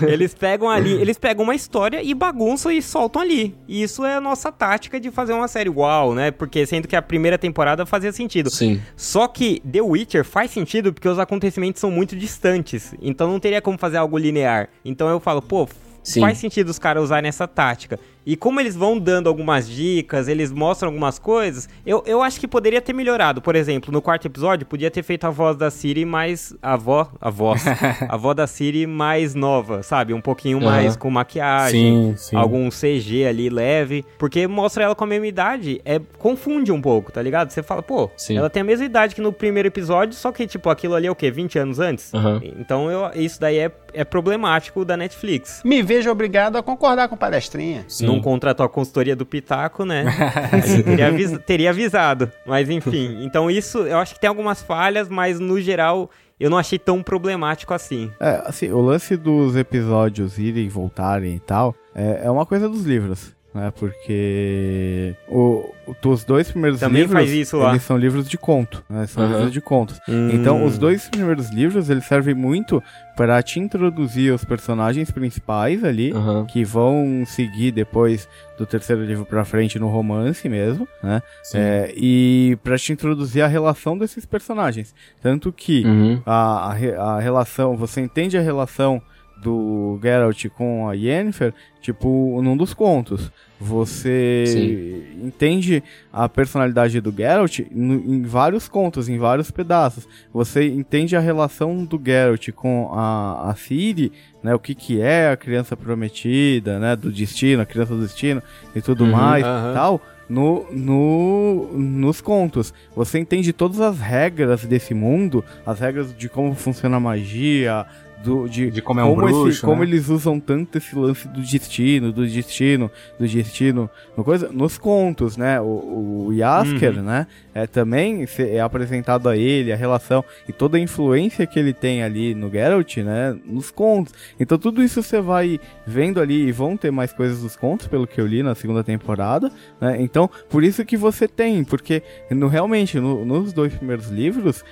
[0.08, 3.54] eles pegam ali, eles pegam uma história e bagunçam e soltam ali.
[3.68, 6.30] E isso é a nossa tática de fazer uma série uau, né?
[6.30, 8.48] Porque sendo que a primeira temporada fazia sentido.
[8.48, 8.80] Sim.
[8.96, 12.94] Só que The Witcher faz sentido porque os acontecimentos são muito distantes antes.
[13.00, 14.68] Então não teria como fazer algo linear.
[14.84, 15.68] Então eu falo, pô,
[16.02, 16.20] Sim.
[16.20, 17.98] faz sentido os caras usarem essa tática.
[18.24, 22.46] E como eles vão dando algumas dicas, eles mostram algumas coisas, eu, eu acho que
[22.46, 23.40] poderia ter melhorado.
[23.40, 26.54] Por exemplo, no quarto episódio, podia ter feito a voz da Siri mais.
[26.62, 27.08] A voz.
[27.20, 27.64] A voz.
[28.08, 30.12] a voz da Siri mais nova, sabe?
[30.12, 30.64] Um pouquinho uhum.
[30.64, 32.36] mais com maquiagem, sim, sim.
[32.36, 34.04] algum CG ali leve.
[34.18, 37.50] Porque mostra ela com a mesma idade, é, confunde um pouco, tá ligado?
[37.50, 38.36] Você fala, pô, sim.
[38.36, 41.10] ela tem a mesma idade que no primeiro episódio, só que, tipo, aquilo ali é
[41.10, 41.30] o quê?
[41.30, 42.12] 20 anos antes?
[42.12, 42.40] Uhum.
[42.58, 45.62] Então eu, isso daí é, é problemático da Netflix.
[45.64, 47.84] Me vejo obrigado a concordar com palestrinha.
[47.88, 50.04] Sim não contratou a consultoria do Pitaco, né?
[50.84, 52.30] teria, avis teria avisado.
[52.46, 56.58] Mas enfim, então isso eu acho que tem algumas falhas, mas no geral eu não
[56.58, 58.10] achei tão problemático assim.
[58.20, 62.68] É, assim, o lance dos episódios irem e voltarem e tal é, é uma coisa
[62.68, 63.72] dos livros né?
[63.76, 65.72] Porque o,
[66.04, 67.70] os dois primeiros Também livros, faz isso lá.
[67.70, 69.06] eles são livros de conto, né?
[69.06, 69.30] São uhum.
[69.30, 70.00] livros de contos.
[70.08, 70.30] Hum.
[70.32, 72.82] Então, os dois primeiros livros, eles servem muito
[73.16, 76.46] para te introduzir os personagens principais ali, uhum.
[76.46, 81.22] que vão seguir depois do terceiro livro para frente no romance mesmo, né?
[81.54, 84.94] É, e para te introduzir a relação desses personagens.
[85.20, 86.22] Tanto que uhum.
[86.24, 89.02] a, a, a relação, você entende a relação
[89.42, 93.30] do Geralt com a Yennefer, tipo, num dos contos.
[93.58, 95.26] Você Sim.
[95.26, 100.08] entende a personalidade do Geralt em vários contos, em vários pedaços.
[100.32, 105.30] Você entende a relação do Geralt com a, a Ciri, né, o que que é
[105.30, 108.42] a criança prometida, né, do destino, a criança do destino
[108.74, 109.74] e tudo uhum, mais, uhum.
[109.74, 110.00] tal.
[110.26, 112.72] No, no, nos contos.
[112.94, 117.84] Você entende todas as regras desse mundo, as regras de como funciona a magia,
[118.22, 119.70] do, de, de como é um como bruxo, esse, né?
[119.70, 124.76] como eles usam tanto esse lance do destino, do destino, do destino, no coisa, nos
[124.76, 125.60] contos, né?
[125.60, 127.02] O, o Yasker, uhum.
[127.02, 127.26] né?
[127.54, 132.02] É também é apresentado a ele a relação e toda a influência que ele tem
[132.02, 133.36] ali no Geralt, né?
[133.44, 134.12] Nos contos.
[134.38, 138.06] Então tudo isso você vai vendo ali e vão ter mais coisas dos contos, pelo
[138.06, 139.96] que eu li na segunda temporada, né?
[140.00, 144.62] Então por isso que você tem, porque no, realmente no, nos dois primeiros livros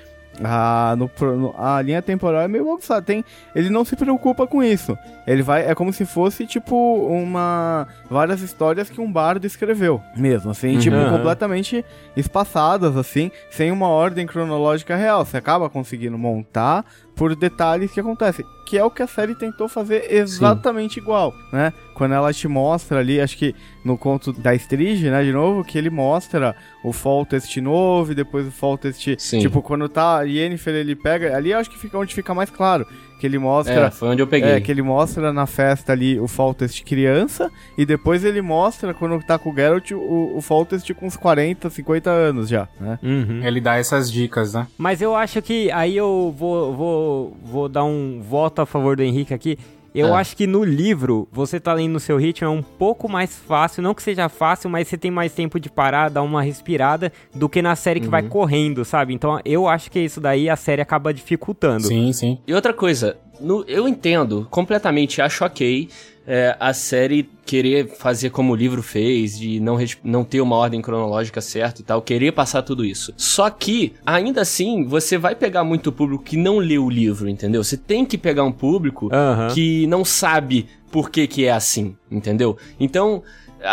[0.43, 3.03] a, no, a linha temporal é meio bagunçada.
[3.03, 3.25] Tem,
[3.55, 4.97] ele não se preocupa com isso.
[5.27, 5.69] Ele vai.
[5.69, 7.87] É como se fosse, tipo, uma.
[8.11, 10.01] Várias histórias que um bardo escreveu.
[10.17, 10.79] Mesmo, assim, uhum.
[10.79, 11.85] tipo, completamente
[12.17, 15.25] espaçadas, assim, sem uma ordem cronológica real.
[15.25, 16.85] Você acaba conseguindo montar
[17.19, 18.47] por detalhes que acontecem.
[18.65, 21.01] Que é o que a série tentou fazer exatamente Sim.
[21.01, 21.73] igual, né?
[21.93, 23.55] Quando ela te mostra ali, acho que
[23.85, 26.55] no conto da Strige, né, de novo, que ele mostra
[26.85, 29.41] o Foltest novo e depois o Foltest, Sim.
[29.41, 32.51] tipo, quando tá a Yennefer, ele pega, ali eu acho que fica onde fica mais
[32.51, 32.87] claro,
[33.19, 33.87] Que ele mostra.
[33.87, 34.51] É, foi onde eu peguei.
[34.51, 37.51] É, que ele mostra na festa ali o Faltest criança.
[37.77, 41.69] E depois ele mostra, quando tá com o Geralt, o, o Faltest com uns 40,
[41.69, 42.99] 50 anos já, né?
[43.03, 43.41] Uhum.
[43.45, 44.67] Ele dá essas dicas, né?
[44.77, 49.03] Mas eu acho que aí eu vou, vou, vou dar um voto a favor do
[49.03, 49.59] Henrique aqui.
[49.99, 50.21] Eu é.
[50.21, 53.83] acho que no livro, você tá lendo no seu ritmo, é um pouco mais fácil.
[53.83, 57.49] Não que seja fácil, mas você tem mais tempo de parar, dar uma respirada, do
[57.49, 58.13] que na série que uhum.
[58.13, 59.13] vai correndo, sabe?
[59.13, 61.89] Então eu acho que isso daí a série acaba dificultando.
[61.89, 62.39] Sim, sim.
[62.47, 65.89] E outra coisa, no, eu entendo completamente, acho ok
[66.29, 70.83] é, a série querer fazer como o livro fez, de não, não ter uma ordem
[70.83, 73.15] cronológica certa e tal, querer passar tudo isso.
[73.17, 77.65] Só que, ainda assim, você vai pegar muito público que não leu o livro, entendeu?
[77.65, 79.55] Você tem que pegar um público uhum.
[79.55, 82.59] que não sabe por que que é assim, entendeu?
[82.79, 83.23] Então,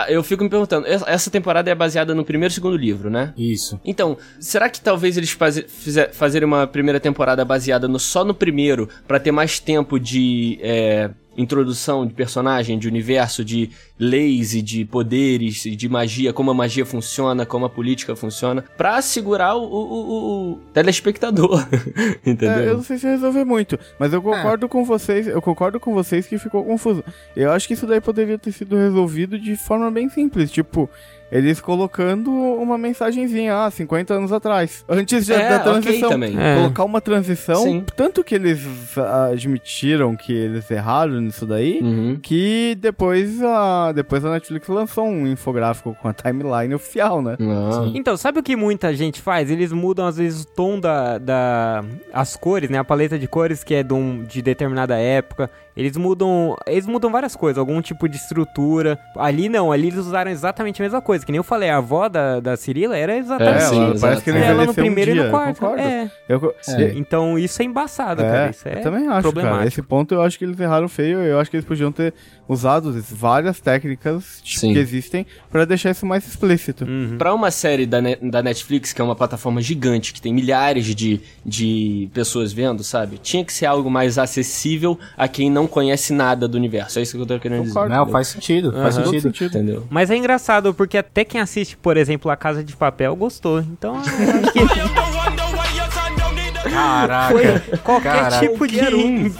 [0.07, 3.33] eu fico me perguntando, essa temporada é baseada no primeiro e segundo livro, né?
[3.37, 3.79] Isso.
[3.83, 5.67] Então, será que talvez eles fazer,
[6.13, 11.11] fazerem uma primeira temporada baseada no, só no primeiro, para ter mais tempo de é,
[11.37, 13.69] introdução de personagem, de universo, de
[13.99, 18.63] leis e de poderes e de magia, como a magia funciona, como a política funciona,
[18.77, 21.67] pra segurar o, o, o telespectador.
[22.25, 22.51] Entendeu?
[22.51, 24.69] É, eu não sei se resolver muito, mas eu concordo é.
[24.69, 27.03] com vocês, eu concordo com vocês que ficou confuso.
[27.35, 30.89] Eu acho que isso daí poderia ter sido resolvido de forma bem simples, tipo,
[31.31, 34.85] eles colocando uma mensagenzinha, ah, 50 anos atrás.
[34.87, 36.09] Antes é, da transição.
[36.11, 36.55] Okay é.
[36.55, 37.63] Colocar uma transição.
[37.63, 37.85] Sim.
[37.95, 38.59] Tanto que eles
[39.31, 42.19] admitiram que eles erraram nisso daí, uhum.
[42.21, 47.35] que depois a, depois a Netflix lançou um infográfico com a timeline oficial, né?
[47.39, 47.91] Ah.
[47.93, 49.49] Então, sabe o que muita gente faz?
[49.49, 51.83] Eles mudam, às vezes, o tom da, da.
[52.13, 52.77] as cores, né?
[52.77, 55.49] A paleta de cores que é de, um, de determinada época.
[55.75, 56.55] Eles mudam.
[56.65, 58.97] Eles mudam várias coisas, algum tipo de estrutura.
[59.15, 61.25] Ali não, ali eles usaram exatamente a mesma coisa.
[61.25, 63.57] Que nem eu falei, a avó da, da Cirila era exatamente.
[63.57, 65.65] É, sim, parece que ele ela no primeiro um e no quarto.
[65.65, 66.09] É.
[66.29, 66.93] Eu, é.
[66.95, 68.49] Então isso é embaçado, é, cara.
[68.51, 69.65] Isso é eu também acho, cara.
[69.65, 71.19] Esse ponto eu acho que eles erraram feio.
[71.19, 72.13] Eu acho que eles podiam ter
[72.47, 74.73] usado várias técnicas Sim.
[74.73, 76.85] que existem para deixar isso mais explícito.
[76.85, 77.17] Uhum.
[77.17, 81.21] Para uma série da, da Netflix, que é uma plataforma gigante, que tem milhares de,
[81.45, 83.17] de pessoas vendo, sabe?
[83.17, 86.99] Tinha que ser algo mais acessível a quem não conhece nada do universo.
[86.99, 87.89] É isso que eu tô querendo Concordo.
[87.89, 87.99] dizer.
[87.99, 88.69] Não, faz sentido.
[88.69, 88.81] Uhum.
[88.81, 89.21] Faz sentido.
[89.21, 89.57] sentido.
[89.57, 89.87] Entendeu?
[89.89, 93.59] Mas é engraçado, porque até quem assiste, por exemplo, A Casa de Papel gostou.
[93.59, 94.01] Então.
[96.63, 97.33] Caraca.
[97.33, 98.47] Foi qualquer Caraca.
[98.47, 98.79] tipo de.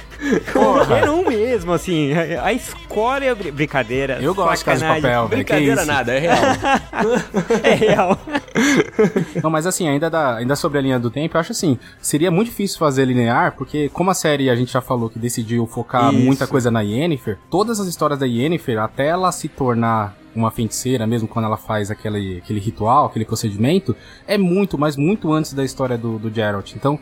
[0.52, 2.12] Qualquer um mesmo, assim.
[2.12, 3.34] A escória.
[3.34, 4.18] Brincadeira.
[4.20, 6.38] Eu gosto de Casa de Papel, Brincadeira nada, é real.
[7.62, 8.18] é real.
[9.42, 12.30] Não, mas assim, ainda, da, ainda sobre a linha do tempo, eu acho assim, seria
[12.30, 16.12] muito difícil fazer linear, porque como a série a gente já falou que decidiu focar
[16.12, 16.22] Isso.
[16.22, 21.06] muita coisa na Yennefer, todas as histórias da Yennefer, até ela se tornar uma feiticeira,
[21.06, 25.64] mesmo quando ela faz aquele, aquele ritual, aquele procedimento, é muito, mas muito antes da
[25.64, 26.72] história do, do Geralt.
[26.74, 26.98] Então,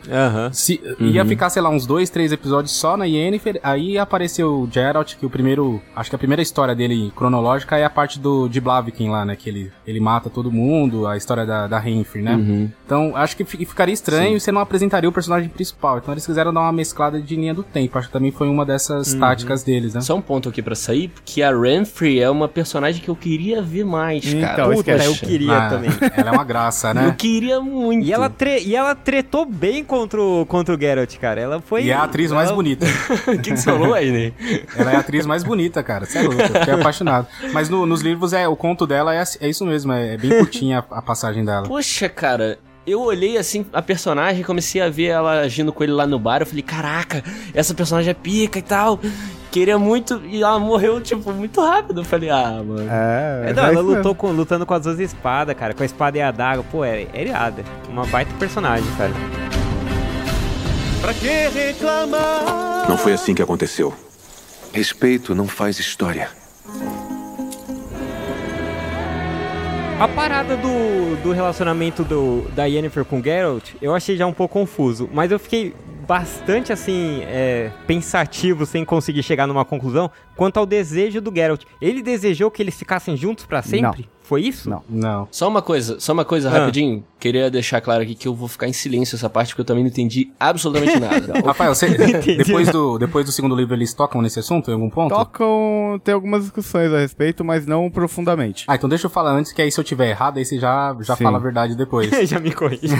[0.51, 1.07] se, uhum.
[1.07, 5.15] ia ficar, sei lá, uns dois, três episódios só na Yennefer, aí apareceu o Geralt,
[5.15, 8.59] que o primeiro, acho que a primeira história dele cronológica é a parte do de
[8.59, 12.35] Blaviken lá, né, que ele, ele mata todo mundo, a história da, da Renfrey, né?
[12.35, 12.71] Uhum.
[12.85, 15.97] Então, acho que ficaria estranho e você não apresentaria o personagem principal.
[15.97, 17.97] Então, eles quiseram dar uma mesclada de linha do tempo.
[17.97, 19.19] Acho que também foi uma dessas uhum.
[19.19, 20.01] táticas deles, né?
[20.01, 23.61] Só um ponto aqui para sair, porque a Renfrey é uma personagem que eu queria
[23.61, 24.69] ver mais, então, cara.
[24.69, 25.89] Puta, eu queria ah, também.
[26.15, 27.07] Ela é uma graça, né?
[27.07, 28.05] Eu queria muito.
[28.05, 31.41] E ela, tre e ela tretou bem contra o, contra o Geralt, cara.
[31.41, 31.83] Ela foi.
[31.83, 32.39] E é a atriz ela...
[32.41, 32.85] mais bonita.
[33.29, 34.33] O que, que você falou aí,
[34.75, 36.05] Ela é a atriz mais bonita, cara.
[36.05, 37.27] Você é louco, eu fiquei apaixonado.
[37.53, 40.29] Mas no, nos livros, é, o conto dela é, é isso mesmo, é, é bem
[40.29, 41.67] curtinha a, a passagem dela.
[41.67, 46.07] Poxa, cara, eu olhei assim a personagem, comecei a ver ela agindo com ele lá
[46.07, 46.41] no bar.
[46.41, 48.99] Eu falei, caraca, essa personagem é pica e tal.
[49.51, 50.21] Queria muito.
[50.25, 52.01] E ela morreu, tipo, muito rápido.
[52.01, 52.87] Eu falei, ah, mano.
[52.89, 55.73] É, é não, ela lutou com, lutando com as duas espadas, cara.
[55.73, 56.63] Com a espada e a adaga.
[56.63, 57.63] Pô, é, é irada.
[57.89, 59.11] Uma baita personagem, cara.
[61.01, 62.87] Pra que reclamar?
[62.87, 63.93] Não foi assim que aconteceu.
[64.71, 66.29] Respeito não faz história.
[69.99, 74.53] A parada do, do relacionamento do, da Yennefer com Geralt, eu achei já um pouco
[74.53, 75.73] confuso, mas eu fiquei
[76.09, 81.61] bastante assim é, pensativo sem conseguir chegar numa conclusão quanto ao desejo do Geralt.
[81.79, 84.01] Ele desejou que eles ficassem juntos para sempre?
[84.01, 84.19] Não.
[84.29, 84.69] Foi isso?
[84.69, 84.83] Não.
[84.87, 85.27] Não.
[85.31, 86.51] Só uma coisa, só uma coisa ah.
[86.51, 87.03] rapidinho.
[87.19, 89.83] Queria deixar claro aqui que eu vou ficar em silêncio essa parte porque eu também
[89.83, 91.41] não entendi absolutamente nada.
[91.43, 91.89] Rafael, você,
[92.37, 95.15] depois, do, depois do segundo livro eles tocam nesse assunto em algum ponto?
[95.15, 98.65] Tocam, tem algumas discussões a respeito, mas não profundamente.
[98.67, 100.95] Ah, então deixa eu falar antes que aí se eu tiver errado, aí você já,
[101.01, 102.11] já fala a verdade depois.
[102.29, 102.95] já me corrige.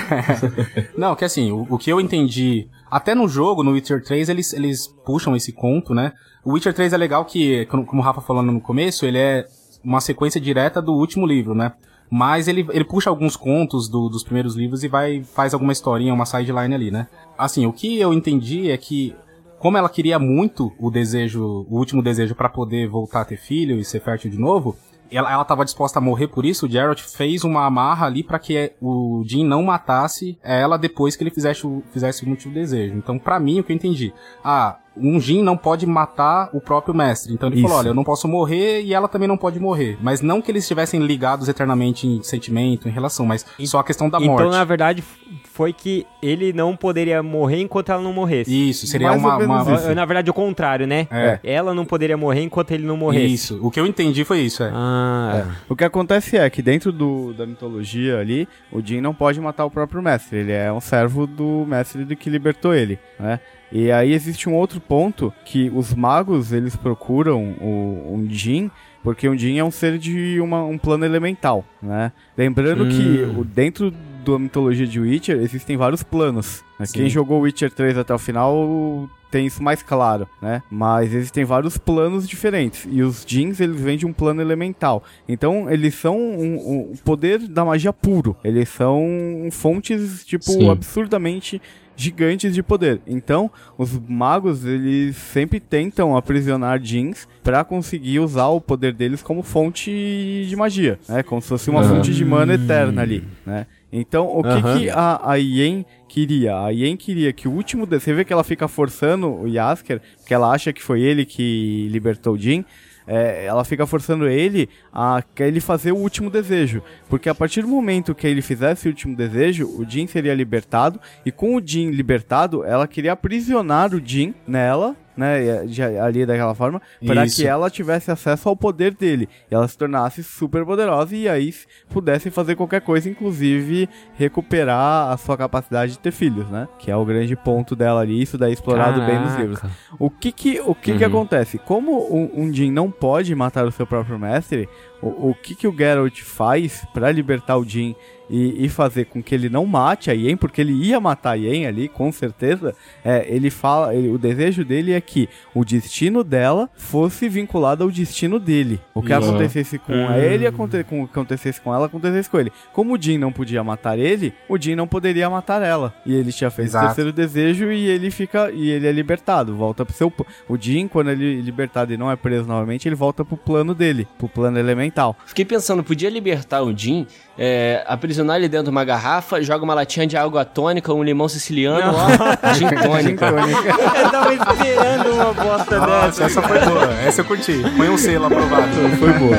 [0.97, 4.53] não, que assim, o, o que eu entendi, até no jogo, no Witcher 3, eles,
[4.53, 6.13] eles puxam esse conto, né?
[6.43, 9.45] O Witcher 3 é legal que, como o Rafa falou no começo, ele é
[9.83, 11.73] uma sequência direta do último livro, né?
[12.09, 16.13] Mas ele, ele puxa alguns contos do, dos primeiros livros e vai faz alguma historinha,
[16.13, 17.07] uma sideline ali, né?
[17.37, 19.15] Assim, o que eu entendi é que
[19.59, 23.77] como ela queria muito o desejo, o último desejo para poder voltar a ter filho
[23.77, 24.75] e ser fértil de novo,
[25.11, 28.39] ela, ela tava disposta a morrer por isso, o Geralt fez uma amarra ali para
[28.39, 32.95] que o Jim não matasse ela depois que ele fizesse o, fizesse o último desejo.
[32.95, 36.93] Então, para mim, o que eu entendi, ah, um Jin não pode matar o próprio
[36.93, 37.33] mestre.
[37.33, 37.63] Então ele Isso.
[37.67, 39.97] falou: olha, eu não posso morrer e ela também não pode morrer.
[40.01, 44.09] Mas não que eles estivessem ligados eternamente em sentimento, em relação, mas só a questão
[44.09, 44.41] da então, morte.
[44.41, 45.03] Então, na verdade,
[45.43, 48.69] foi que ele não poderia morrer enquanto ela não morresse.
[48.69, 49.93] Isso, seria uma, uma...
[49.93, 51.07] Na verdade, o contrário, né?
[51.11, 51.39] É.
[51.43, 53.33] Ela não poderia morrer enquanto ele não morresse.
[53.33, 54.71] Isso, o que eu entendi foi isso, é.
[54.73, 55.45] Ah.
[55.45, 55.51] é.
[55.67, 59.65] O que acontece é que dentro do, da mitologia ali, o Jin não pode matar
[59.65, 60.39] o próprio mestre.
[60.39, 63.39] Ele é um servo do mestre do que libertou ele, né?
[63.71, 68.71] E aí existe um outro ponto que os magos eles procuram o, um Jin
[69.03, 72.11] porque um Jin é um ser de uma, um plano elemental, né?
[72.37, 72.89] Lembrando hum.
[72.89, 73.93] que o, dentro
[74.25, 76.63] da mitologia de Witcher existem vários planos.
[76.77, 76.85] Né?
[76.91, 80.61] Quem jogou Witcher 3 até o final tem isso mais claro, né?
[80.69, 85.03] Mas existem vários planos diferentes e os Jins eles vêm de um plano elemental.
[85.27, 88.35] Então eles são um, um poder da magia puro.
[88.43, 90.69] Eles são fontes tipo Sim.
[90.69, 91.61] absurdamente
[91.99, 93.01] gigantes de poder.
[93.05, 99.43] Então, os magos, eles sempre tentam aprisionar jeans para conseguir usar o poder deles como
[99.43, 101.21] fonte de magia, né?
[101.21, 101.97] Como se fosse uma uhum.
[101.97, 103.67] fonte de mana eterna ali, né?
[103.91, 104.77] Então, o que, uhum.
[104.77, 106.59] que a, a Yen queria?
[106.59, 107.85] A Yen queria que o último...
[107.85, 111.87] Você vê que ela fica forçando o Yasker, porque ela acha que foi ele que
[111.89, 112.65] libertou o Jin
[113.09, 116.81] é, ela fica forçando ele a ele fazer o último desejo.
[117.09, 120.99] Porque a partir do momento que ele fizesse o último desejo, o Jin seria libertado.
[121.25, 125.65] E com o Jin libertado, ela queria aprisionar o Jin nela né,
[126.01, 130.23] ali daquela forma, para que ela tivesse acesso ao poder dele, e ela se tornasse
[130.23, 131.53] super poderosa e aí
[131.89, 136.69] pudesse fazer qualquer coisa, inclusive recuperar a sua capacidade de ter filhos, né?
[136.79, 139.11] Que é o grande ponto dela ali, isso daí é explorado Caraca.
[139.11, 139.59] bem nos livros.
[139.99, 140.97] O que que, o que, uhum.
[140.97, 141.57] que acontece?
[141.57, 144.69] Como um, um Jin não pode matar o seu próprio mestre,
[145.01, 147.95] o, o que que o Geralt faz para libertar o Jin
[148.29, 151.33] e, e, fazer com que ele não mate a Yen, porque ele ia matar a
[151.33, 156.23] Yen ali, com certeza, é, ele fala, ele, o desejo dele é que o destino
[156.23, 158.79] dela fosse vinculado ao destino dele.
[158.93, 159.19] O que uhum.
[159.19, 160.13] acontecesse com uhum.
[160.13, 162.51] ele, aconte, com, acontecesse com ela, acontecesse com ele.
[162.71, 165.93] Como o Jin não podia matar ele, o Jin não poderia matar ela.
[166.05, 166.85] E ele tinha feito Exato.
[166.85, 170.09] o terceiro desejo e ele fica e ele é libertado, volta pro seu
[170.47, 173.73] o Jin quando ele é libertado e não é preso novamente, ele volta pro plano
[173.73, 175.15] dele, pro plano elemental.
[175.25, 177.07] Fiquei pensando, podia libertar o Jin
[177.41, 181.29] é, aprisionar ele dentro de uma garrafa, joga uma latinha de água tônica, um limão
[181.29, 183.27] siciliano, ó, gin tônica.
[183.27, 186.23] eu tava esperando uma bosta Nossa, dessa.
[186.25, 187.53] Essa foi boa, essa eu curti.
[187.77, 188.73] Põe um selo aprovado.
[188.99, 189.37] Foi boa.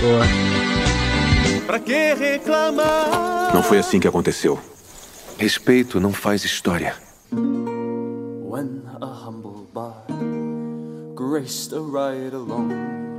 [0.00, 0.24] boa.
[1.66, 3.50] Pra que reclamar?
[3.52, 4.60] Não foi assim que aconteceu.
[5.38, 6.94] Respeito não faz história.
[7.32, 10.12] When a humble bard
[11.16, 13.09] graced a ride along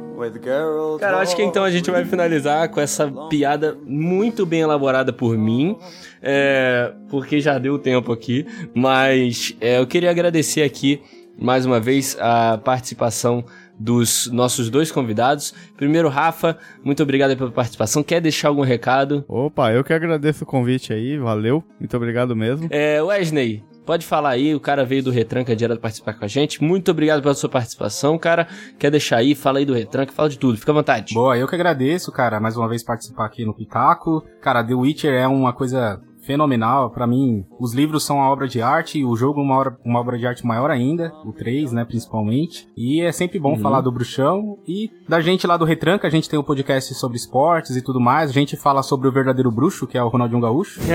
[1.00, 5.38] Cara, acho que então a gente vai finalizar com essa piada muito bem elaborada por
[5.38, 5.78] mim,
[6.22, 11.02] é, porque já deu tempo aqui, mas é, eu queria agradecer aqui
[11.40, 13.44] mais uma vez a participação
[13.80, 15.54] dos nossos dois convidados.
[15.76, 18.04] Primeiro, Rafa, muito obrigado pela participação.
[18.04, 19.26] Quer deixar algum recado?
[19.28, 21.64] Opa, eu que agradeço o convite aí, valeu.
[21.80, 22.68] Muito obrigado mesmo.
[22.70, 26.64] É, Wesley, Pode falar aí, o cara veio do Retranca direto participar com a gente.
[26.64, 28.48] Muito obrigado pela sua participação, cara.
[28.78, 29.34] Quer deixar aí?
[29.34, 31.14] Fala aí do Retranca, fala de tudo, fica à vontade.
[31.14, 34.24] Boa, eu que agradeço, cara, mais uma vez participar aqui no Pitaco.
[34.40, 36.90] Cara, The Witcher é uma coisa fenomenal.
[36.90, 40.18] para mim, os livros são uma obra de arte, o jogo uma obra, uma obra
[40.18, 42.68] de arte maior ainda, o 3, né, principalmente.
[42.76, 43.60] E é sempre bom uhum.
[43.60, 47.18] falar do Bruxão e da gente lá do Retranca, a gente tem um podcast sobre
[47.18, 48.30] esportes e tudo mais.
[48.30, 50.80] A gente fala sobre o verdadeiro bruxo, que é o Ronaldinho Gaúcho.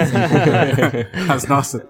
[1.28, 1.82] As nossas.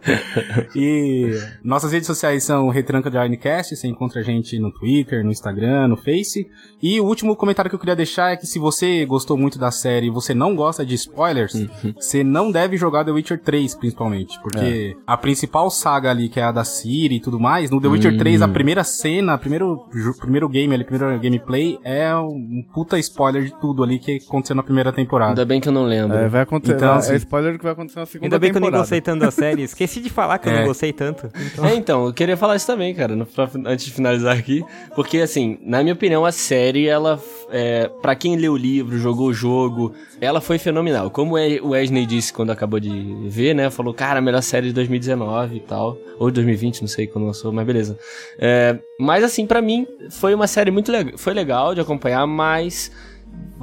[0.74, 1.30] E
[1.62, 5.88] nossas redes sociais são Retranca de Ironcast, você encontra a gente no Twitter, no Instagram,
[5.88, 6.48] no Face.
[6.82, 9.70] E o último comentário que eu queria deixar é que se você gostou muito da
[9.70, 11.94] série e você não gosta de spoilers, uhum.
[11.94, 14.40] você não deve jogar The Witcher Witcher 3, principalmente.
[14.40, 15.02] Porque é.
[15.06, 18.14] a principal saga ali, que é a da Ciri e tudo mais, no The Witcher
[18.14, 18.18] hum.
[18.18, 19.86] 3, a primeira cena, primeiro,
[20.18, 24.62] primeiro game ali, primeiro gameplay, é um puta spoiler de tudo ali que aconteceu na
[24.62, 25.32] primeira temporada.
[25.32, 26.16] Ainda bem que eu não lembro.
[26.16, 26.76] É, vai acontecer.
[26.76, 28.70] Então, assim, é spoiler que vai acontecer na segunda Ainda bem temporada.
[28.70, 29.62] que eu nem gostei tanto da série.
[29.62, 30.52] Esqueci de falar que é.
[30.52, 30.66] eu não é.
[30.66, 31.28] gostei tanto.
[31.52, 31.66] Então...
[31.66, 34.64] É, então, eu queria falar isso também, cara, no, pra, antes de finalizar aqui.
[34.94, 37.20] Porque, assim, na minha opinião, a série, ela,
[37.50, 41.10] é, pra quem leu o livro, jogou o jogo, ela foi fenomenal.
[41.10, 43.70] Como o Wesley disse quando acabou de ver, né?
[43.70, 45.98] Falou, cara, a melhor série de 2019 e tal.
[46.18, 47.98] Ou 2020, não sei quando lançou, mas beleza.
[48.38, 51.16] É, mas assim, para mim, foi uma série muito legal.
[51.18, 52.90] Foi legal de acompanhar, mas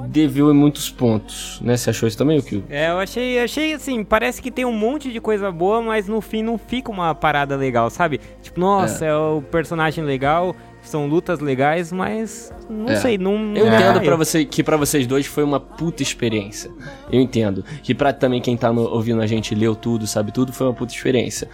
[0.08, 1.76] deveu em muitos pontos, né?
[1.76, 2.64] Você achou isso também, Kyo?
[2.68, 6.20] É, eu achei, achei assim, parece que tem um monte de coisa boa, mas no
[6.20, 8.20] fim não fica uma parada legal, sabe?
[8.42, 10.54] Tipo, nossa, é, é o personagem legal,
[10.88, 12.96] são lutas legais, mas não é.
[12.96, 13.34] sei, não.
[13.56, 16.70] Eu entendo para você que para vocês dois foi uma puta experiência.
[17.10, 20.52] Eu entendo que para também quem tá no, ouvindo a gente leu tudo, sabe tudo,
[20.52, 21.48] foi uma puta experiência.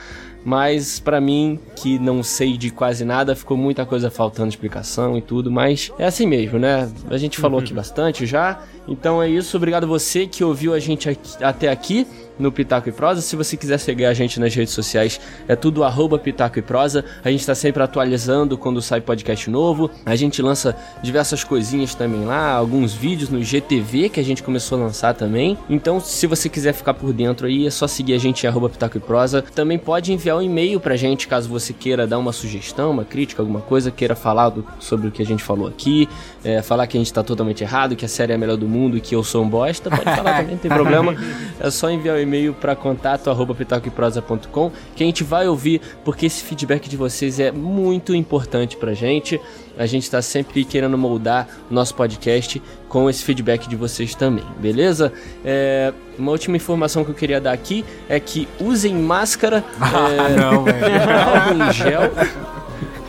[0.45, 5.21] Mas para mim, que não sei de quase nada, ficou muita coisa faltando explicação e
[5.21, 6.91] tudo, mas é assim mesmo, né?
[7.11, 7.65] A gente falou uhum.
[7.65, 8.63] aqui bastante já.
[8.89, 12.07] Então é isso, obrigado você que ouviu a gente aqui, até aqui
[12.41, 13.21] no Pitaco e Prosa.
[13.21, 17.05] Se você quiser seguir a gente nas redes sociais, é tudo arroba Pitaco e Prosa.
[17.25, 19.91] A gente está sempre atualizando quando sai podcast novo.
[20.05, 24.79] A gente lança diversas coisinhas também lá, alguns vídeos no GTV que a gente começou
[24.79, 25.57] a lançar também.
[25.69, 28.69] Então, se você quiser ficar por dentro aí, é só seguir a gente em arroba
[28.69, 29.43] Pitaco e Prosa.
[29.43, 33.43] Também pode enviar um e-mail pra gente caso você queira dar uma sugestão, uma crítica,
[33.43, 36.09] alguma coisa, queira falar do, sobre o que a gente falou aqui,
[36.45, 38.69] é, falar que a gente tá totalmente errado, que a série é a melhor do
[38.69, 41.15] mundo e que eu sou um bosta, pode falar também, não tem problema.
[41.59, 42.30] É só enviar o um e-mail
[42.61, 47.51] para contato arroba pitacoeprosa.com que a gente vai ouvir, porque esse feedback de vocês é
[47.51, 49.41] muito importante pra gente.
[49.79, 54.45] A gente está sempre querendo moldar o nosso podcast com esse feedback de vocês também,
[54.59, 55.13] beleza?
[55.45, 60.37] É, uma última informação que eu queria dar aqui é que usem máscara, ah, é,
[60.37, 62.11] não, álcool em gel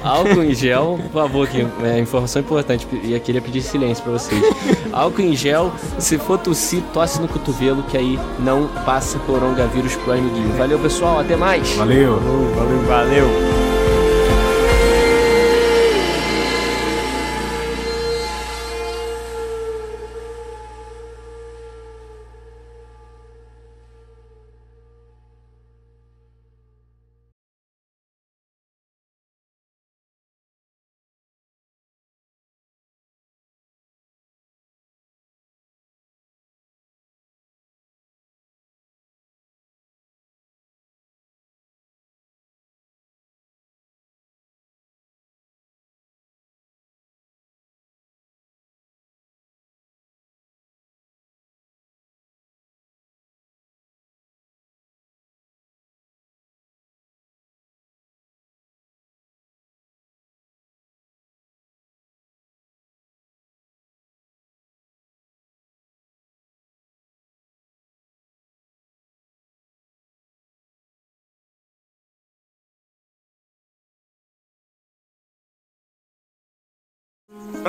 [0.03, 4.13] Álcool em gel, por favor, que é informação importante, e eu queria pedir silêncio para
[4.13, 4.41] vocês.
[4.91, 10.13] Álcool em gel, se for tossir, tosse no cotovelo, que aí não passa coronavírus pro
[10.13, 10.57] amiguinho.
[10.57, 11.71] Valeu, pessoal, até mais.
[11.75, 12.19] Valeu.
[12.19, 13.60] Valeu, valeu.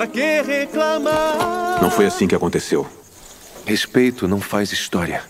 [0.02, 1.80] Pra que reclamar?
[1.80, 2.84] Não foi assim que aconteceu.
[3.64, 5.22] Respeito não faz história.